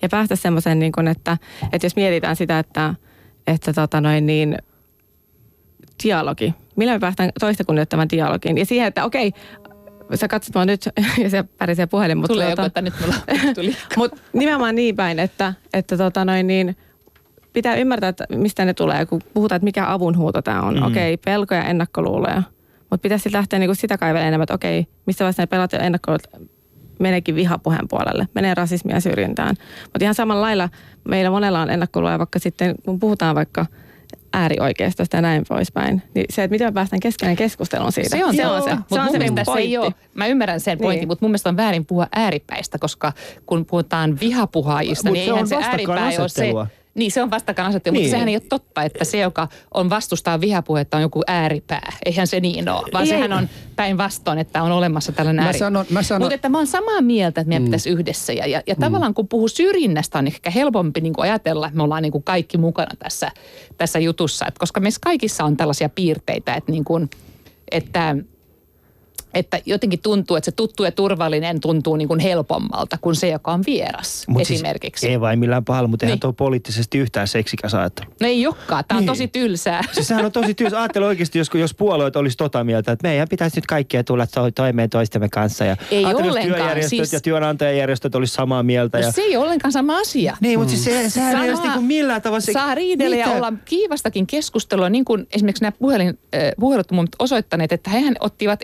[0.02, 1.38] ja päästä semmoiseen, niin kuin, että,
[1.72, 2.94] että jos mietitään sitä, että,
[3.46, 4.56] että tota noin, niin,
[6.04, 6.54] dialogi.
[6.76, 8.58] Millä me päästään toista kunnioittamaan dialogiin?
[8.58, 9.32] Ja siihen, että okei,
[10.14, 10.88] sä katsot mua nyt
[11.22, 13.14] ja se pärisee puhelin, mutta Tulee tota, joku, että nyt mulla
[13.54, 13.76] tuli.
[13.96, 16.76] mutta nimenomaan niin päin, että, että tota noin niin,
[17.52, 20.74] pitää ymmärtää, että mistä ne tulee, kun puhutaan, että mikä avunhuuto tämä on.
[20.74, 20.82] Mm.
[20.82, 22.42] Okei, pelkoja, ennakkoluuloja.
[22.90, 25.78] Mutta pitäisi sitten lähteä niinku sitä kaivelemaan enemmän, että okei, mistä vaiheessa ne pelat ja
[25.78, 26.50] ennakkoluulot
[26.98, 29.54] meneekin vihapuheen puolelle, menee rasismia ja syrjintään.
[29.82, 30.68] Mutta ihan samalla lailla
[31.08, 33.66] meillä monella on ennakkoluuloja, vaikka sitten kun puhutaan vaikka
[34.36, 38.16] äärioikeistosta ja näin poispäin, niin se, että miten me päästään keskenään keskusteluun siitä.
[38.16, 38.36] Se on se.
[38.36, 38.74] se, on se.
[38.74, 41.08] Mutta se, on mun se mielestä se ei ole, mä ymmärrän sen pointin, Niin.
[41.08, 43.12] mutta mun mielestä on väärin puhua ääripäistä, koska
[43.46, 46.52] kun puhutaan vihapuhaajista, Mut niin se eihän on se ääripää ole se.
[46.96, 48.02] Niin, se on vastakkainasettelu, Niin.
[48.04, 51.92] mutta sehän ei ole totta, että se, joka on vastustaa vihapuhetta, on joku ääripää.
[52.06, 55.58] Eihän se niin ole, vaan Ei, sehän on päinvastoin, että on olemassa tällainen Mä ääri.
[55.58, 57.66] sanon- mä sanon- Mutta että mä oon samaa mieltä, että meidän mm.
[57.66, 58.32] pitäisi yhdessä.
[58.32, 58.80] Ja, ja, ja Mm.
[58.80, 62.24] tavallaan kun puhuu syrjinnästä, on ehkä helpompi niin kuin ajatella, että me ollaan niin kuin
[62.24, 63.30] kaikki mukana tässä,
[63.78, 64.46] tässä jutussa.
[64.46, 67.10] Et koska meissä kaikissa on tällaisia piirteitä, että, niin kuin,
[67.70, 68.16] että
[69.36, 73.52] että jotenkin tuntuu, että se tuttu ja turvallinen tuntuu niin kuin helpommalta kuin se, joka
[73.52, 75.00] on vieras Mut esimerkiksi.
[75.00, 76.20] Siis, ei vain millään pahalla, mutta eihän Niin.
[76.20, 78.10] tuo poliittisesti yhtään seksikäs ajattelu.
[78.20, 79.06] no ei olekaan, tämä on Niin.
[79.06, 79.80] tosi tylsää.
[79.92, 80.78] Siis sehän on tosi tyysä.
[80.80, 84.50] Ajattele oikeasti, jos, jos puolueet olisi tota mieltä, että meidän pitäisi nyt kaikkia tulla to-
[84.50, 85.64] toimeen toistemme kanssa.
[85.64, 88.98] Ja Ei ollenkaan, siis- ja työnantajajärjestöt olisi samaa mieltä.
[88.98, 89.06] Ja...
[89.06, 90.36] No se ei ole ollenkaan sama asia.
[90.40, 92.52] Niin, mutta siis se, sehän ei olisi Saa- niinku millään tavalla se...
[92.52, 96.86] Saa riidellä ja olla kiivastakin keskustelua, niin kuin esimerkiksi nämä puhelin, äh, puhelut
[97.18, 98.60] osoittaneet, että hehän ottivat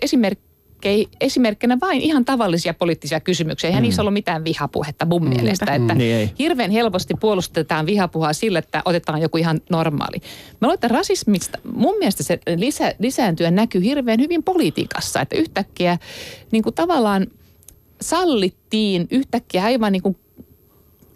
[0.85, 3.69] esimerkkejä esimerkkinä vain ihan tavallisia poliittisia kysymyksiä.
[3.69, 3.85] Eihän mm.
[3.85, 5.75] niissä ollut mitään vihapuhetta mun mielestä.
[5.75, 6.31] Että Niin ei.
[6.39, 10.17] hirveän helposti puolustetaan vihapuhua sillä, että otetaan joku ihan normaali.
[10.61, 15.21] Mä luulen, että rasismista mun mielestä se lisä, lisääntyä näkyy hirveän hyvin politiikassa.
[15.21, 15.99] Että yhtäkkiä
[16.53, 17.27] niin kuin tavallaan
[18.01, 20.17] sallittiin yhtäkkiä aivan niin kuin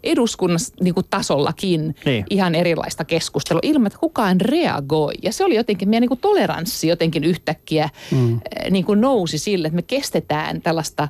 [0.06, 2.24] eduskunnassa niin kuin tasollakin Niin.
[2.30, 5.14] ihan erilaista keskustelua ilman, että kukaan reagoi.
[5.22, 8.40] Ja se oli jotenkin, meidän niin kuin toleranssi jotenkin yhtäkkiä mm.
[8.70, 11.08] niin kuin nousi sille, että me kestetään tällaista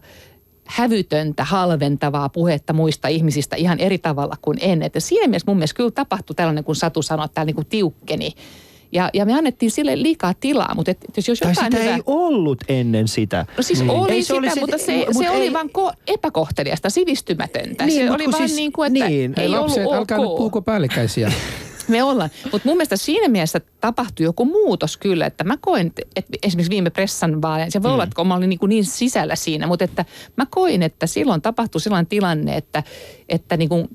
[0.66, 4.86] hävytöntä, halventavaa puhetta muista ihmisistä ihan eri tavalla kuin ennen.
[4.86, 7.66] Et siinä mielessä mun mielestä kyllä tapahtui tällainen, kun Satu sanoi, että tämä niin kuin
[7.66, 8.32] tiukkeni.
[8.93, 11.95] Ja, ja me annettiin sille liikaa tilaa, mutta et, jos, jos Tai jotain sitä hyvä...
[11.95, 13.47] ei ollut ennen sitä.
[13.57, 15.95] No siis oli Ei, sitä, oli se- mutta se, mut se ei- oli vaan ko-
[16.07, 17.87] epäkohteliasta, sivistymätöntä.
[17.87, 19.34] Niin, se oli vaan siis- niin kuin, että niin.
[19.37, 20.37] ei Lapset, ollut älkää nyt ok.
[20.37, 21.32] puhuko päällekkäisiä.
[21.89, 22.30] Me ollaan.
[22.53, 26.91] Mutta mun mielestä siinä mielessä tapahtui joku muutos kyllä, että mä koin, että esimerkiksi viime
[26.91, 27.93] pressan vaalein, se voi mm.
[27.95, 30.05] olla, että kun mä olin niin, kuin niin sisällä siinä, mutta että
[30.37, 32.82] mä koin, että silloin tapahtui sellainen tilanne, että,
[33.28, 33.89] että niin kuin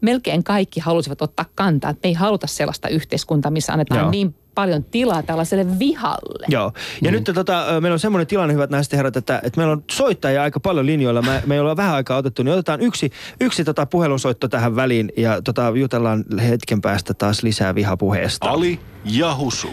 [0.00, 4.10] melkein kaikki halusivat ottaa kantaa, että me ei haluta sellaista yhteiskuntaa, missä annetaan Joo.
[4.10, 6.46] Niin paljon tilaa tällaiselle vihalle.
[6.48, 6.72] Joo.
[7.02, 7.14] Ja mm.
[7.14, 10.42] nyt tota, meillä on semmoinen tilanne, hyvät naiset ja herrat, että, että meillä on soittajia
[10.42, 11.22] aika paljon linjoilla.
[11.22, 15.12] Me, me ei olla vähän aikaa otettu, niin otetaan yksi, yksi tota puhelusoitto tähän väliin
[15.16, 18.50] ja tota, jutellaan hetken päästä taas lisää vihapuheesta.
[18.50, 19.68] Ali ja Husu.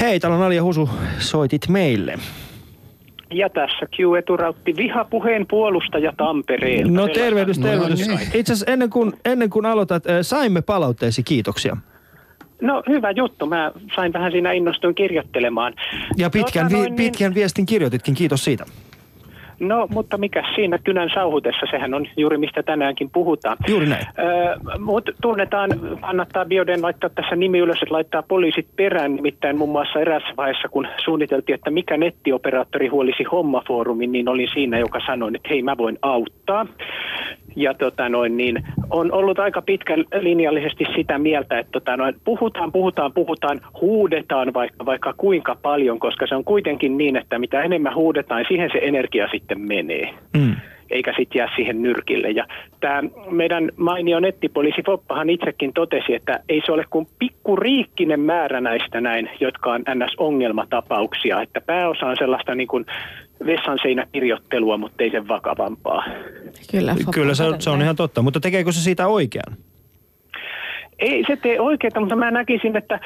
[0.00, 2.18] Hei, täällä on Ali ja Husu, soitit meille.
[3.30, 6.92] Ja tässä Q Eturautti, vihapuheen puolustaja Tampereelta.
[6.92, 8.08] No tervehdys, No tervehdys.
[8.08, 8.20] niin.
[8.34, 11.76] Itse asiassa ennen kuin, ennen kuin aloitat, äh, saimme palautteesi, kiitoksia.
[12.62, 15.74] No hyvä juttu, mä sain vähän siinä innostuin kirjoittelemaan.
[16.16, 18.64] Ja pitkän, vi, noin niin- pitkän viestin kirjoititkin, kiitos siitä.
[19.60, 23.56] No, mutta mikä siinä kynän sauhutessa, sehän on juuri mistä tänäänkin puhutaan.
[23.68, 24.06] Juuri näin.
[24.18, 29.14] Öö, Mutta tunnetaan, kannattaa Bioden laittaa tässä nimi ylös, että laittaa poliisit perään.
[29.14, 34.78] Nimittäin muun muassa erässä vaiheessa, kun suunniteltiin, että mikä nettioperaattori huolisi hommafoorumin, niin olin siinä,
[34.78, 36.66] joka sanoi, että hei mä voin auttaa.
[37.56, 42.72] Ja tota noin, niin on ollut aika pitkän linjallisesti sitä mieltä, että tota noin, puhutaan,
[42.72, 47.94] puhutaan, puhutaan, huudetaan vaikka, vaikka kuinka paljon, koska se on kuitenkin niin, että mitä enemmän
[47.94, 50.56] huudetaan, siihen se energia sitten menee Mm.
[50.90, 52.30] eikä sitten jää siihen nyrkille.
[52.30, 52.46] Ja
[52.80, 59.00] tämä meidän mainio nettipoliisi Foppahan itsekin totesi, että ei se ole kuin pikkuriikkinen määrä näistä
[59.00, 62.86] näin, jotka on NS-ongelmatapauksia, että pääosa on sellaista niin kuin
[63.46, 66.04] vessan seinäkirjoittelua, mutta ei sen vakavampaa.
[66.70, 69.56] Kyllä, Kyllä se, se on ihan totta, mutta tekeekö se siitä oikean?
[71.04, 73.00] Ei se tee oikeaa, mutta mä näkisin, että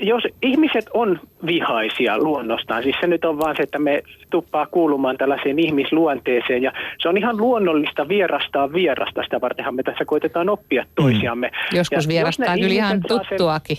[0.00, 5.16] jos ihmiset on vihaisia luonnostaan, siis se nyt on vaan se, että me tuppaa kuulumaan
[5.16, 10.84] tällaiseen ihmisluonteeseen ja se on ihan luonnollista vierastaa vierasta, sitä vartenhan me tässä koitetaan oppia
[10.94, 11.50] toisiamme.
[11.72, 13.76] Ja Joskus vierastaa kyllä ihan saa sen- tuttuakin.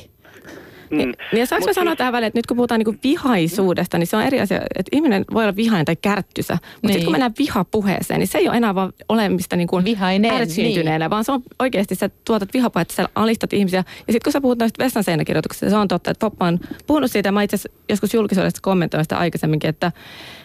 [0.93, 0.97] Mm.
[1.31, 3.97] Niin, ja saanko mä Mut sanoa siis- tähän väliin, että nyt kun puhutaan niinku vihaisuudesta,
[3.97, 6.53] niin se on eri asia, että ihminen voi olla vihainen tai kärttysä.
[6.53, 6.93] Mutta Niin.
[6.93, 11.23] sitten kun mennään vihapuheeseen, niin se ei ole enää vaan olemista niinku Vihainen, ärsyntyneenä, vaan
[11.23, 13.79] se on oikeasti, sä tuotat vihapuhetta, sä alistat ihmisiä.
[13.79, 17.11] Ja sitten kun sä puhut noista vessan seinäkirjoituksista, se on totta, että Poppa on puhunut
[17.11, 19.91] siitä, ja mä itse asiassa joskus julkisuudessa kommentoin sitä aikaisemminkin, että,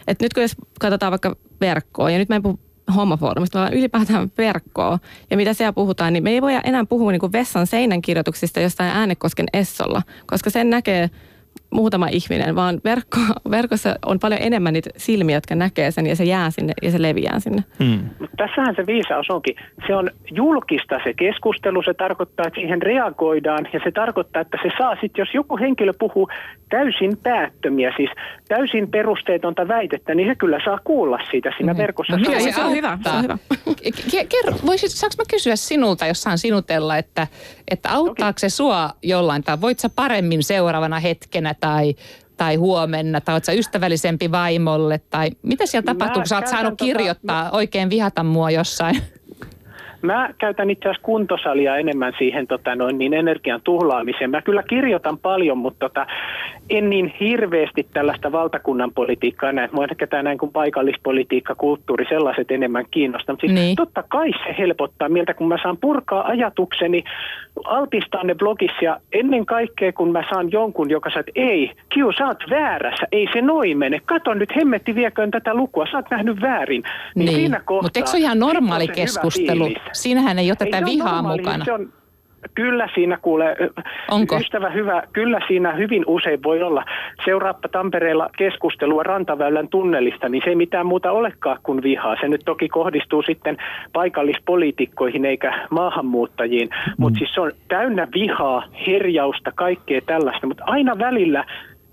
[0.09, 2.61] että nyt kun jos katsotaan vaikka verkkoa, ja nyt mä en puhu
[2.97, 4.99] homofoorumista, vaan ylipäätään verkkoa.
[5.30, 8.61] Ja mitä siellä puhutaan, niin me ei voida enää puhua niin kuin vessan seinän kirjoituksista
[8.61, 11.11] jostain äänekosken essolla, koska sen näkee
[11.71, 13.19] muutama ihminen, vaan verkko,
[13.51, 17.03] verkossa on paljon enemmän niitä silmiä, jotka näkee sen ja se jää sinne ja se
[17.03, 17.64] leviää sinne.
[17.79, 18.01] Mm.
[18.21, 19.57] Mutta tässähän se viisaus onkin.
[19.87, 24.71] Se on julkista se keskustelu, se tarkoittaa, että siihen reagoidaan ja se tarkoittaa, että se
[24.79, 26.29] saa sitten, jos joku henkilö puhuu
[26.69, 28.11] täysin päättömiä, siis
[28.49, 31.83] täysin perusteetonta väitettä, niin se kyllä saa kuulla siitä siinä Mhm.
[31.83, 32.16] verkossa.
[32.16, 33.39] No se se on hyvä, se on hyvä.
[34.29, 37.27] Kerro, voisit, saanko mä kysyä sinulta, jos saan sinutella, että,
[37.71, 41.95] että auttaako se sua jollain tai voit sä paremmin seuraavana hetkenä tai,
[42.37, 46.73] tai huomenna, tai sä ystävällisempi vaimolle, tai mitä siellä Mä tapahtuu, kun sä oot saanut
[46.73, 48.97] tota- kirjoittaa, oikein vihata mua jossain?
[50.03, 54.31] Mä käytän itse asiassa kuntosalia enemmän siihen tota, noin, niin energian tuhlaamiseen.
[54.31, 56.07] Mä kyllä kirjoitan paljon, mutta tota,
[56.71, 59.69] en niin hirveästi tällaista valtakunnan politiikkaa näe.
[59.73, 63.33] Mua ehkä tämä näin kuin paikallispolitiikka, kulttuuri, sellaiset enemmän kiinnostaa.
[63.33, 63.77] Mutta siis Niin.
[63.77, 67.05] totta kai se helpottaa mieltä, kun mä saan purkaa ajatukseni,
[67.65, 72.13] altistaa ne blogissa ja ennen kaikkea kun mä saan jonkun, joka sanoo, että ei, Kiu,
[72.13, 74.01] sä oot väärässä, ei se noin mene.
[74.07, 76.83] Kato nyt, hemmetti vieköön tätä lukua, sä oot nähnyt väärin.
[77.15, 79.71] Niin, kohtaa, Mutta eikö se ole ihan normaali keskustelu?
[79.93, 81.65] Siinähän ei ole tätä Ei, vihaa normaali, mukana.
[81.65, 81.93] Se on,
[82.55, 83.57] kyllä siinä kuule,
[84.11, 84.36] Onko?
[84.36, 86.84] ystävä hyvä, kyllä siinä hyvin usein voi olla.
[87.24, 92.16] Seuraappa Tampereella keskustelua Rantaväylän tunnelista, niin se ei mitään muuta olekaan kuin vihaa.
[92.20, 93.57] Se nyt toki kohdistuu sitten
[93.92, 96.92] paikallispoliitikkoihin eikä maahanmuuttajiin, mm.
[96.99, 101.44] mutta siis se on täynnä vihaa, herjausta, kaikkea tällaista, mutta aina välillä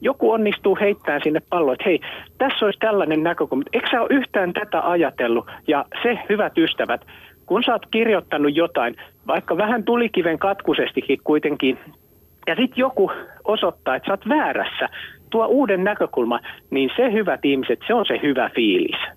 [0.02, 2.00] joku onnistuu heittämään sinne palloon, että hei,
[2.38, 3.64] tässä olisi tällainen näkökulma.
[3.74, 5.48] Eikö sä ole yhtään tätä ajatellut?
[5.68, 7.02] Ja se, hyvät ystävät,
[7.46, 8.96] kun sä oot kirjoittanut jotain,
[9.28, 11.80] vaikka vähän tulikiven katkusestikin kuitenkin,
[12.48, 13.12] ja sitten joku
[13.44, 14.90] osoittaa, että sä oot väärässä,
[15.30, 16.40] tuo uuden näkökulman,
[16.70, 19.15] niin se hyvät ihmiset, se on se hyvä fiilis.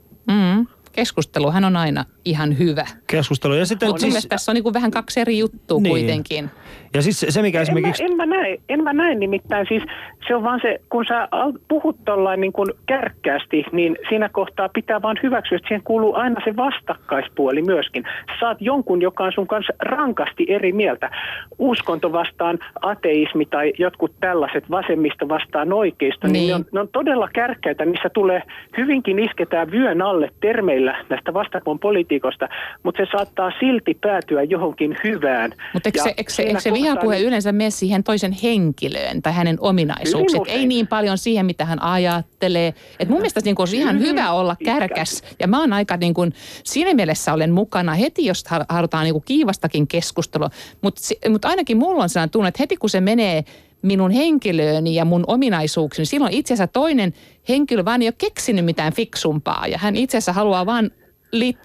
[0.99, 1.03] Mm.
[1.03, 2.87] Keskusteluhan on aina ihan hyvä.
[3.07, 3.55] Keskustelu.
[3.55, 5.91] Ja sitten Mutta siis, siis, tässä on niinku vähän kaksi eri juttua Niin.
[5.91, 6.51] kuitenkin.
[6.95, 8.05] ja siis se, mikä En mä, esimerkiksi...
[8.05, 9.83] en, mä näe, en mä näe nimittäin, siis
[10.29, 11.29] se on vaan se, kun sä
[11.69, 16.41] puhut tollain niin kuin kärkkäästi, niin siinä kohtaa pitää vaan hyväksyä, että siihen kuuluu aina
[16.45, 18.05] se vastakkaispuoli myöskin.
[18.41, 21.11] Saat jonkun, joka on sun kanssa rankasti eri mieltä.
[21.59, 26.43] Uskonto vastaan ateismi tai jotkut tällaiset vasemmisto vastaan oikeisto, niin, Niin.
[26.43, 28.43] niin ne, on, ne on todella kärkkäitä, missä tulee
[28.77, 32.49] hyvinkin isketään vyön alle termeillä näistä vastapuon politiikosta,
[32.83, 35.55] mutta se saattaa silti päätyä johonkin hyvään.
[35.73, 39.33] Mutta eikö se, eikö se, eikö se vihapuhe niin- yleensä mene siihen toisen henkilöön tai
[39.33, 40.43] hänen ominaisuuksiin?
[40.47, 42.75] Ei niin paljon siihen, mitä hän ajattelee.
[43.01, 45.23] Et mun mielestä niin olisi ihan Hyvin hyvä olla kärkäs.
[45.41, 46.33] Ja mä oon aika niin kuin,
[46.65, 50.51] siinä mielessä olen mukana heti, jos halutaan niin kuin kiivastakin keskustelua.
[50.83, 53.45] Mutta mut ainakin mulla on sellainen tunne, että heti kun se menee
[53.83, 57.13] minun henkilööni ja mun ominaisuuksiin, niin silloin itse asiassa toinen
[57.49, 59.67] henkilö vaan ei ole keksinyt mitään fiksumpaa.
[59.67, 60.91] Ja hän itse asiassa haluaa vaan
[61.33, 61.59] li-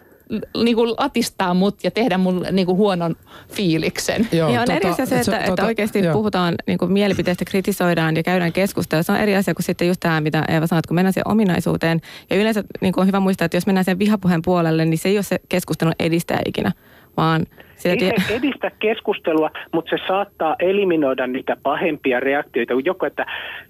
[0.64, 3.16] niin kuin latistaa mut ja tehdä mun niin kuin huonon
[3.51, 4.28] fiiliksen.
[4.32, 6.14] Joo, ja on eri asia se, että, että oikeasti joo.
[6.14, 9.03] puhutaan niin kuin mielipiteistä, kritisoidaan ja käydään keskustelua.
[9.03, 11.32] Se on eri asia kuin sitten just tämä, mitä Eeva sanoi, että kun mennään siihen
[11.32, 12.01] ominaisuuteen.
[12.30, 15.09] Ja yleensä niin kuin on hyvä muistaa, että jos mennään sen vihapuheen puolelle, niin se
[15.09, 16.72] ei ole se keskustelun edistäjä ikinä,
[17.18, 17.45] vaan
[17.90, 22.74] ei se edistä keskustelua, mutta se saattaa eliminoida niitä pahempia reaktioita.
[22.86, 23.26] Joko, että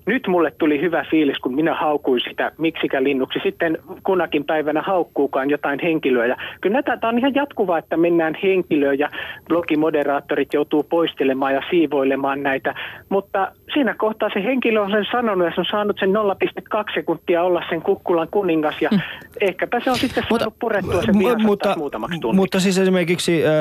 [0.05, 3.39] nyt mulle tuli hyvä fiilis, kun minä haukuin sitä miksikä linnuksi.
[3.43, 6.25] Sitten kunakin päivänä haukkuukaan jotain henkilöä.
[6.25, 9.09] Ja kyllä tämä on ihan jatkuvaa, että mennään henkilöön ja
[9.47, 12.75] blogimoderaattorit joutuu poistelemaan ja siivoilemaan näitä.
[13.09, 17.43] Mutta siinä kohtaa se henkilö on sen sanonut ja se on saanut sen 0,2 sekuntia
[17.43, 18.75] olla sen kukkulan kuningas.
[18.81, 18.99] Ja mm.
[19.41, 22.41] ehkäpä se on sitten saanut purettua sen mutta, muutamaksi tunniksi.
[22.41, 23.51] Mutta siis esimerkiksi äh,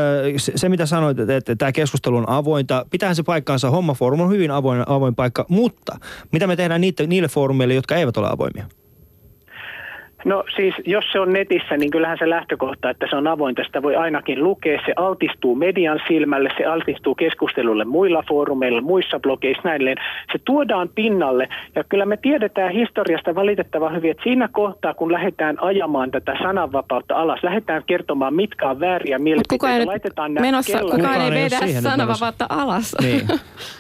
[0.55, 4.51] se, mitä sanoit, että, että tämä keskustelu on avointa, pitää se paikkaansa, Hommaforum on hyvin
[4.51, 5.99] avoin, avoin paikka, mutta
[6.33, 8.67] mitä me tehdään niille, niille foorumeille, jotka eivät ole avoimia?
[10.25, 13.83] No siis, jos se on netissä, niin kyllähän se lähtökohta, että se on avointa, sitä
[13.83, 14.81] voi ainakin lukea.
[14.87, 19.97] Se altistuu median silmälle, se altistuu keskustelulle muilla foorumeilla, muissa blogeissa, näilleen.
[20.33, 25.63] Se tuodaan pinnalle, ja kyllä me tiedetään historiasta valitettavan hyvin, että siinä kohtaa, kun lähdetään
[25.63, 31.21] ajamaan tätä sananvapautta alas, lähdetään kertomaan, mitkä on vääriä mielipiteitä, laitetaan nämä menossa, kukaan, kukaan
[31.21, 32.97] ei vedä sananvapautta alas.
[33.03, 33.21] Niin.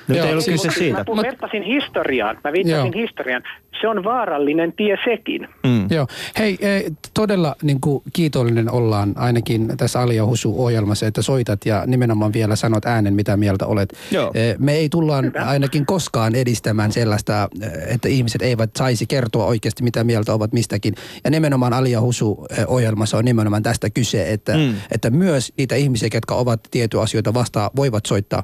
[0.08, 1.04] Nyt ei ollut kyse siitä.
[1.16, 3.42] Mä vertasin historiaan, mä viittasin historiaan.
[3.80, 5.48] Se on vaarallinen tie sekin.
[5.66, 5.86] Mm.
[5.90, 6.06] Joo.
[6.38, 6.82] Hei, e,
[7.14, 12.84] todella niin kuin, kiitollinen ollaan ainakin tässä Alia Husu-ohjelmassa, että soitat ja nimenomaan vielä sanot
[12.84, 13.92] äänen, mitä mieltä olet.
[14.10, 14.30] Joo.
[14.34, 15.44] E, me ei tullaan Hyvä.
[15.44, 20.94] ainakin koskaan edistämään sellaista, e, että ihmiset eivät saisi kertoa oikeasti, mitä mieltä ovat mistäkin.
[21.24, 24.74] Ja nimenomaan Alia Husu-ohjelmassa on nimenomaan tästä kyse, että, mm.
[24.90, 28.42] että myös niitä ihmisiä, jotka ovat tiettyjä asioita vastaan, voivat soittaa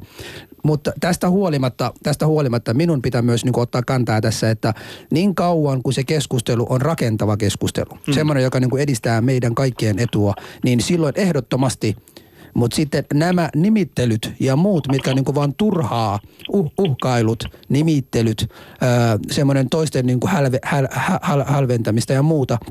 [0.68, 4.74] mutta tästä huolimatta, tästä huolimatta minun pitää myös niin ottaa kantaa tässä, että
[5.10, 8.12] niin kauan kuin se keskustelu on rakentava keskustelu, mm.
[8.12, 11.96] semmoinen, joka niin edistää meidän kaikkien etua, niin silloin ehdottomasti
[12.54, 16.18] mutta sitten nämä nimittelyt ja muut, mitkä niinku vaan turhaa,
[16.52, 18.50] uh, uhkailut, nimittelyt,
[19.30, 20.88] semmoinen toisten niinku hälve, häl,
[21.22, 22.58] häl, hälventämistä ja muuta–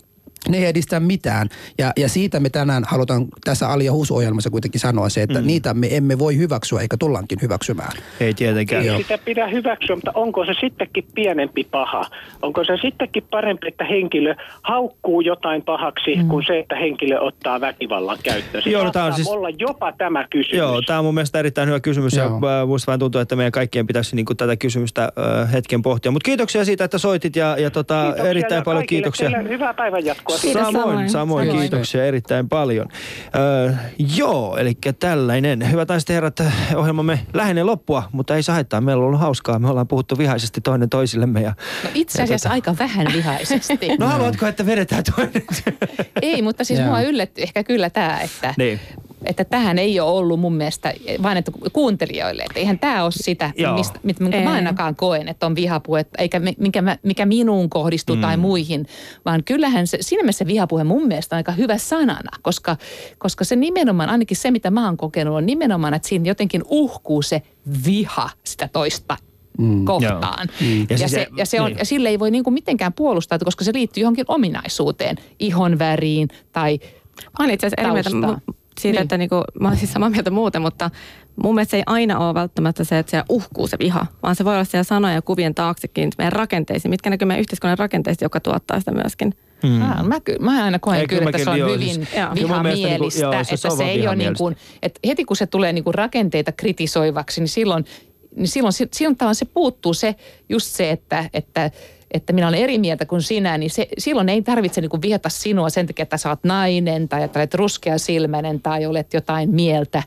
[0.50, 1.50] ne ei edistä mitään.
[1.78, 5.48] Ja, ja siitä me tänään halutaan tässä Ali- ja ohjelmassa kuitenkin sanoa se, että mm.
[5.48, 7.92] niitä me emme voi hyväksyä eikä tullankin hyväksymään.
[8.20, 8.86] Ei tietenkään.
[8.86, 12.06] Ei sitä pidä hyväksyä, mutta onko se sittenkin pienempi paha?
[12.42, 16.28] Onko se sittenkin parempi, että henkilö haukkuu jotain pahaksi, mm.
[16.28, 18.64] kuin se, että henkilö ottaa väkivallan käyttöön?
[18.64, 19.28] Se Joo, tämä on siis...
[19.28, 20.58] olla jopa tämä kysymys.
[20.58, 22.26] Joo, tämä on mun mielestä erittäin hyvä kysymys Joo.
[22.26, 26.12] ja muista vähän tuntuu, että meidän kaikkien pitäisi niin kuin, tätä kysymystä äh, hetken pohtia.
[26.12, 29.30] Mutta kiitoksia siitä, että soitit ja, ja tota, kiitoksia erittäin ja paljon kiitoksia.
[29.50, 30.38] Hyvää päivän jatkoa.
[30.42, 32.88] Kiitos, samoin, samoin, samoin, kiitoksia erittäin paljon.
[33.36, 33.74] Öö,
[34.18, 35.72] joo, eli tällainen.
[35.72, 36.44] Hyvät naiset herrat,
[36.76, 38.82] ohjelmamme lähenee loppua, mutta ei saa haittaa.
[38.82, 39.60] Meillä on ollut hauskaa.
[39.60, 41.42] Me ollaan puhuttu vihaisesti toinen toisillemme.
[41.42, 41.54] Ja,
[41.84, 42.54] no itse asiassa tota...
[42.54, 43.90] aika vähän vihaisesti.
[44.00, 45.44] no haluatko, että vedetään toinen?
[46.22, 48.80] ei, mutta siis mua yllätti ehkä kyllä tämä, että niin
[49.26, 50.94] että tähän ei ole ollut mun mielestä
[51.24, 52.44] vain että kuuntelijoille.
[52.44, 56.40] Että eihän tämä ole sitä, mistä, mit, minkä mä ainakaan koen, että on vihapuhe, eikä
[56.40, 58.22] mikä, mikä minuun kohdistuu mm.
[58.22, 58.88] tai muihin.
[59.26, 62.78] Vaan kyllähän se, siinä mielessä vihapuhe mun mielestä on aika hyvä sanana, koska,
[63.18, 67.22] koska se nimenomaan, ainakin se mitä mä oon kokenut, on nimenomaan, että siinä jotenkin uhkuu
[67.22, 67.42] se
[67.86, 69.18] viha sitä toista
[69.58, 69.86] mm.
[69.86, 70.48] kohtaan.
[70.62, 70.82] Mm.
[70.90, 71.78] Ja, ja, se, ja, se on, niin.
[71.78, 76.80] ja sille ei voi niinku mitenkään puolustaa, koska se liittyy johonkin ominaisuuteen, ihon väriin tai
[77.24, 78.42] Mä olen itse asiassa eri mieltä
[78.82, 79.04] siitä, niin.
[79.04, 80.90] että niinku, mä olen siis samaa mieltä muuten, mutta
[81.44, 84.46] mun mielestä se ei aina ole välttämättä se, että se uhkuu se viha, vaan se
[84.46, 88.40] voi olla siellä sanoja ja kuvien taaksekin meidän rakenteisiin, mitkä näkyy meidän yhteiskunnan rakenteista, joka
[88.40, 89.34] tuottaa sitä myöskin.
[89.68, 89.82] Hmm.
[89.82, 93.36] Ah, mä, mä aina koen ei, kyllä, että se on joo, hyvin siis, vihamielistä, niinku,
[93.36, 95.94] joo, se että se ei ole niin kuin, että heti kun se tulee niin kuin
[95.94, 97.86] rakenteita kritisoivaksi, niin silloin,
[98.36, 100.16] niin silloin, silloin se puuttuu se,
[100.50, 101.72] just se, että, että
[102.12, 105.70] että minä olen eri mieltä kuin sinä, niin se, silloin ei tarvitse niin vihata sinua
[105.70, 110.04] sen takia, että sä oot nainen tai että olet ruskea silmäinen tai olet jotain mieltä.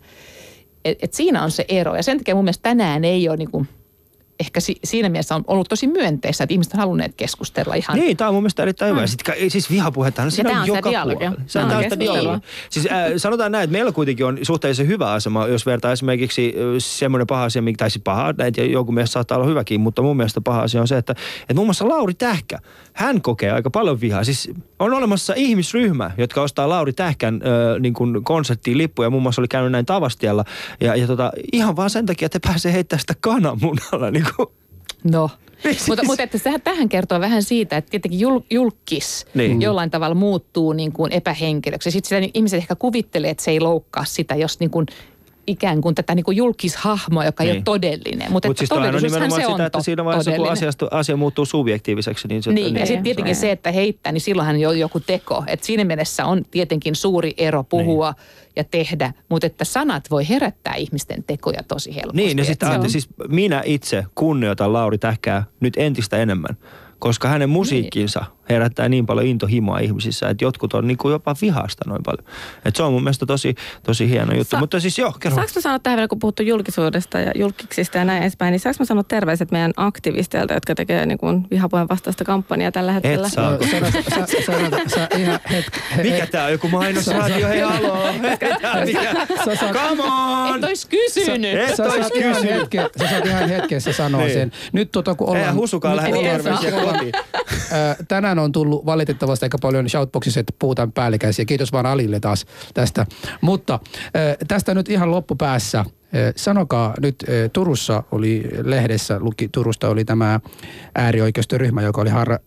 [0.85, 1.97] Et, et siinä on se ero.
[1.97, 3.69] Ja sen takia mun mielestä tänään ei ole niin kuin–
[4.41, 7.99] ehkä si- siinä mielessä on ollut tosi myönteistä, että ihmiset on halunneet keskustella ihan.
[7.99, 9.01] Niin, tämä on mun mielestä erittäin hyvä.
[9.01, 9.07] Mm.
[9.07, 11.32] Sitten, siis vihapuhetta, siinä on, on joka puolella.
[11.47, 11.68] Se on
[12.01, 12.41] dialogia.
[12.70, 17.26] Siis äh, sanotaan näin, että meillä kuitenkin on suhteellisen hyvä asema, jos vertaa esimerkiksi semmoinen
[17.26, 20.61] paha asia, mikä taisi paha, näitä joku mielestä saattaa olla hyväkin, mutta mun mielestä paha
[20.61, 22.59] asia on se, että, että muun muassa Lauri Tähkä,
[22.93, 24.24] hän kokee aika paljon vihaa.
[24.24, 29.41] Siis on olemassa ihmisryhmä, jotka ostaa Lauri Tähkän äh, niin kuin konserttiin lippuja, muun muassa
[29.41, 30.45] oli käynyt näin Tavastialla,
[30.80, 34.24] ja, ja tota, ihan vaan sen takia, että pääsee heittämään sitä kananmunalla niin
[35.05, 35.31] No,
[35.89, 39.62] mutta, mutta että tähän kertoo vähän siitä, että tietenkin jul, julkis niin.
[39.62, 41.91] jollain tavalla muuttuu niin kuin epähenkilöksi.
[41.91, 44.87] Sitten sitä ihmiset ehkä kuvittelee, että se ei loukkaa sitä, jos niin kuin
[45.47, 47.51] ikään kuin tätä niin kuin julkishahmoa, joka niin.
[47.51, 48.32] ei ole todellinen.
[48.32, 51.16] Mutta Mut siis on nimenomaan se sitä, on että to- siinä vaiheessa, kun asiasta, asia
[51.16, 52.53] muuttuu subjektiiviseksi, niin se...
[52.53, 55.45] Niin, ja sitten tietenkin se, että heittää, niin silloinhan on jo joku teko.
[55.47, 58.53] Et siinä mielessä on tietenkin suuri ero puhua niin.
[58.57, 62.16] ja tehdä, mutta että sanat voi herättää ihmisten tekoja tosi helposti.
[62.16, 66.57] Niin, ja Et sitten on- Antti, siis minä itse kunnioitan Lauri Tähkää nyt entistä enemmän,
[66.99, 71.85] koska hänen musiikkinsa herättää niin paljon intohimoa ihmisissä, että jotkut on niin kuin jopa vihasta
[71.87, 72.25] noin paljon.
[72.65, 74.51] Et se on mun mielestä tosi, tosi hieno juttu.
[74.51, 75.35] Sa- Mutta siis joo, kerro.
[75.37, 78.77] Saanko mä sanoa tähän vielä, kun puhuttu julkisuudesta ja julkiksista ja näin edespäin, niin saanko
[78.81, 83.27] mä sanoa terveiset meidän aktivisteilta, jotka tekee niin kuin vihapuheen vastaista kampanjaa tällä hetkellä?
[83.27, 83.51] Et saa.
[83.51, 84.03] No, sano, sä,
[84.47, 86.53] sä, sä, ihan hetk, he, Mikä tää on?
[86.53, 87.49] Joku mainosradio?
[87.49, 87.99] Hei, haloo.
[89.73, 90.57] Come on!
[90.57, 91.59] Et ois kysynyt.
[91.59, 92.69] Et ois saat, ihan kysynyt.
[92.99, 94.33] sä saat ihan hetkessä sanoa Niin.
[94.33, 94.53] sen.
[94.73, 95.41] Nyt tota, kun ollaan...
[95.41, 96.11] Eihän Husukaan lähde
[98.09, 101.45] tänään on tullut valitettavasti aika paljon shoutboxissa, että puhutaan päällekkäisiä.
[101.45, 103.07] Kiitos vaan Alille taas tästä.
[103.41, 103.80] Mutta
[104.49, 105.78] tästä nyt ihan loppupäässä.
[105.78, 110.41] Ää, Sanokaa nyt, Turussa oli lehdessä, luki Turusta oli tämä
[110.95, 112.38] äärioikeistoryhmä, joka oli harra,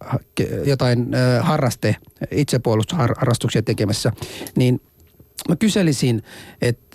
[0.66, 1.08] jotain
[1.42, 1.96] harraste,
[2.32, 4.12] itsepuolustusharrastuksia tekemässä.
[4.56, 4.82] Niin
[5.50, 6.24] mä kyselisin,
[6.62, 6.93] että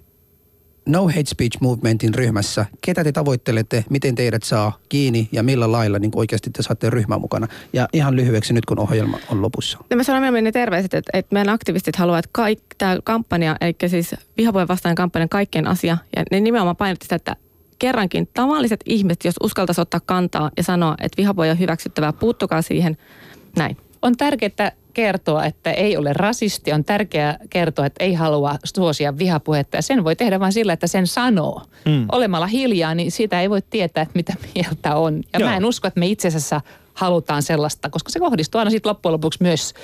[0.89, 2.67] No Hate Speech Movementin ryhmässä.
[2.81, 7.21] Ketä te tavoittelette, miten teidät saa kiinni ja millä lailla niin oikeasti te saatte ryhmän
[7.21, 7.49] mukana?
[7.73, 9.79] Ja ihan lyhyeksi nyt, kun ohjelma on lopussa.
[9.91, 13.57] No mä sanon mieluummin ne terveiset, että, että meidän aktivistit haluavat, että kaik, tämä kampanja,
[13.61, 17.37] eli siis vihapuheen vastainen kampanja, kaikkien asia, ja ne nimenomaan painotti sitä, että
[17.79, 22.97] kerrankin tavalliset ihmiset, jos uskaltaisi ottaa kantaa ja sanoa, että vihapuhe on hyväksyttävää, puuttukaa siihen,
[23.57, 23.77] näin.
[24.03, 26.73] on tärkeää kertoa, että ei ole rasisti.
[26.73, 29.77] On tärkeää kertoa, että ei halua suosia vihapuhetta.
[29.77, 31.63] Ja sen voi tehdä vain sillä, että sen sanoo.
[31.85, 32.07] Mm.
[32.13, 35.23] Olemalla hiljaa, niin siitä ei voi tietää, että mitä mieltä on.
[35.33, 35.49] Ja Joo.
[35.49, 36.61] mä en usko, että me itse asiassa
[36.99, 39.75] halutaan sellaista, koska se kohdistuu aina sitten loppujen lopuksi myös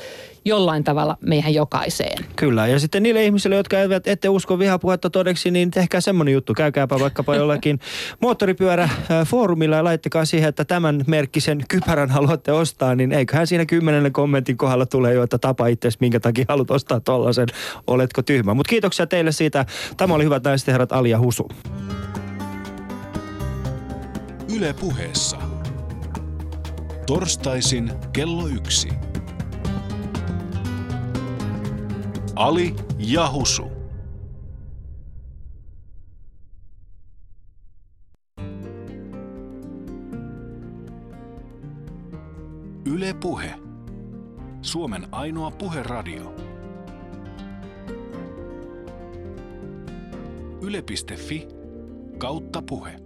[0.45, 2.25] jollain tavalla meihin jokaiseen.
[2.37, 6.55] Kyllä, ja sitten niille ihmisille, jotka eivät ette usko vihapuhetta todeksi, niin tehkää semmoinen juttu.
[6.55, 7.81] Käykääpä vaikkapa jollakin
[8.21, 14.57] moottoripyöräfoorumilla ja laittakaa siihen, että tämän merkkisen kypärän haluatte ostaa, niin eiköhän siinä kymmenen kommentin
[14.57, 17.49] kohdalla tule jo, että tapa itse, minkä takia haluat ostaa tollasen,
[17.87, 18.55] oletko tyhmä.
[18.55, 19.67] Mutta kiitoksia teille siitä.
[19.97, 21.49] Tämä oli hyvät naiset herrat Ali ja Husu.
[24.57, 25.54] Yle puheessa.
[27.07, 28.89] Torstaisin kello yksi.
[32.37, 33.71] Ali ja Husu.
[42.85, 43.55] Yle Puhe.
[44.63, 46.35] Suomen ainoa puheradio.
[50.63, 51.49] Yle.fi
[52.19, 53.04] kautta puhe.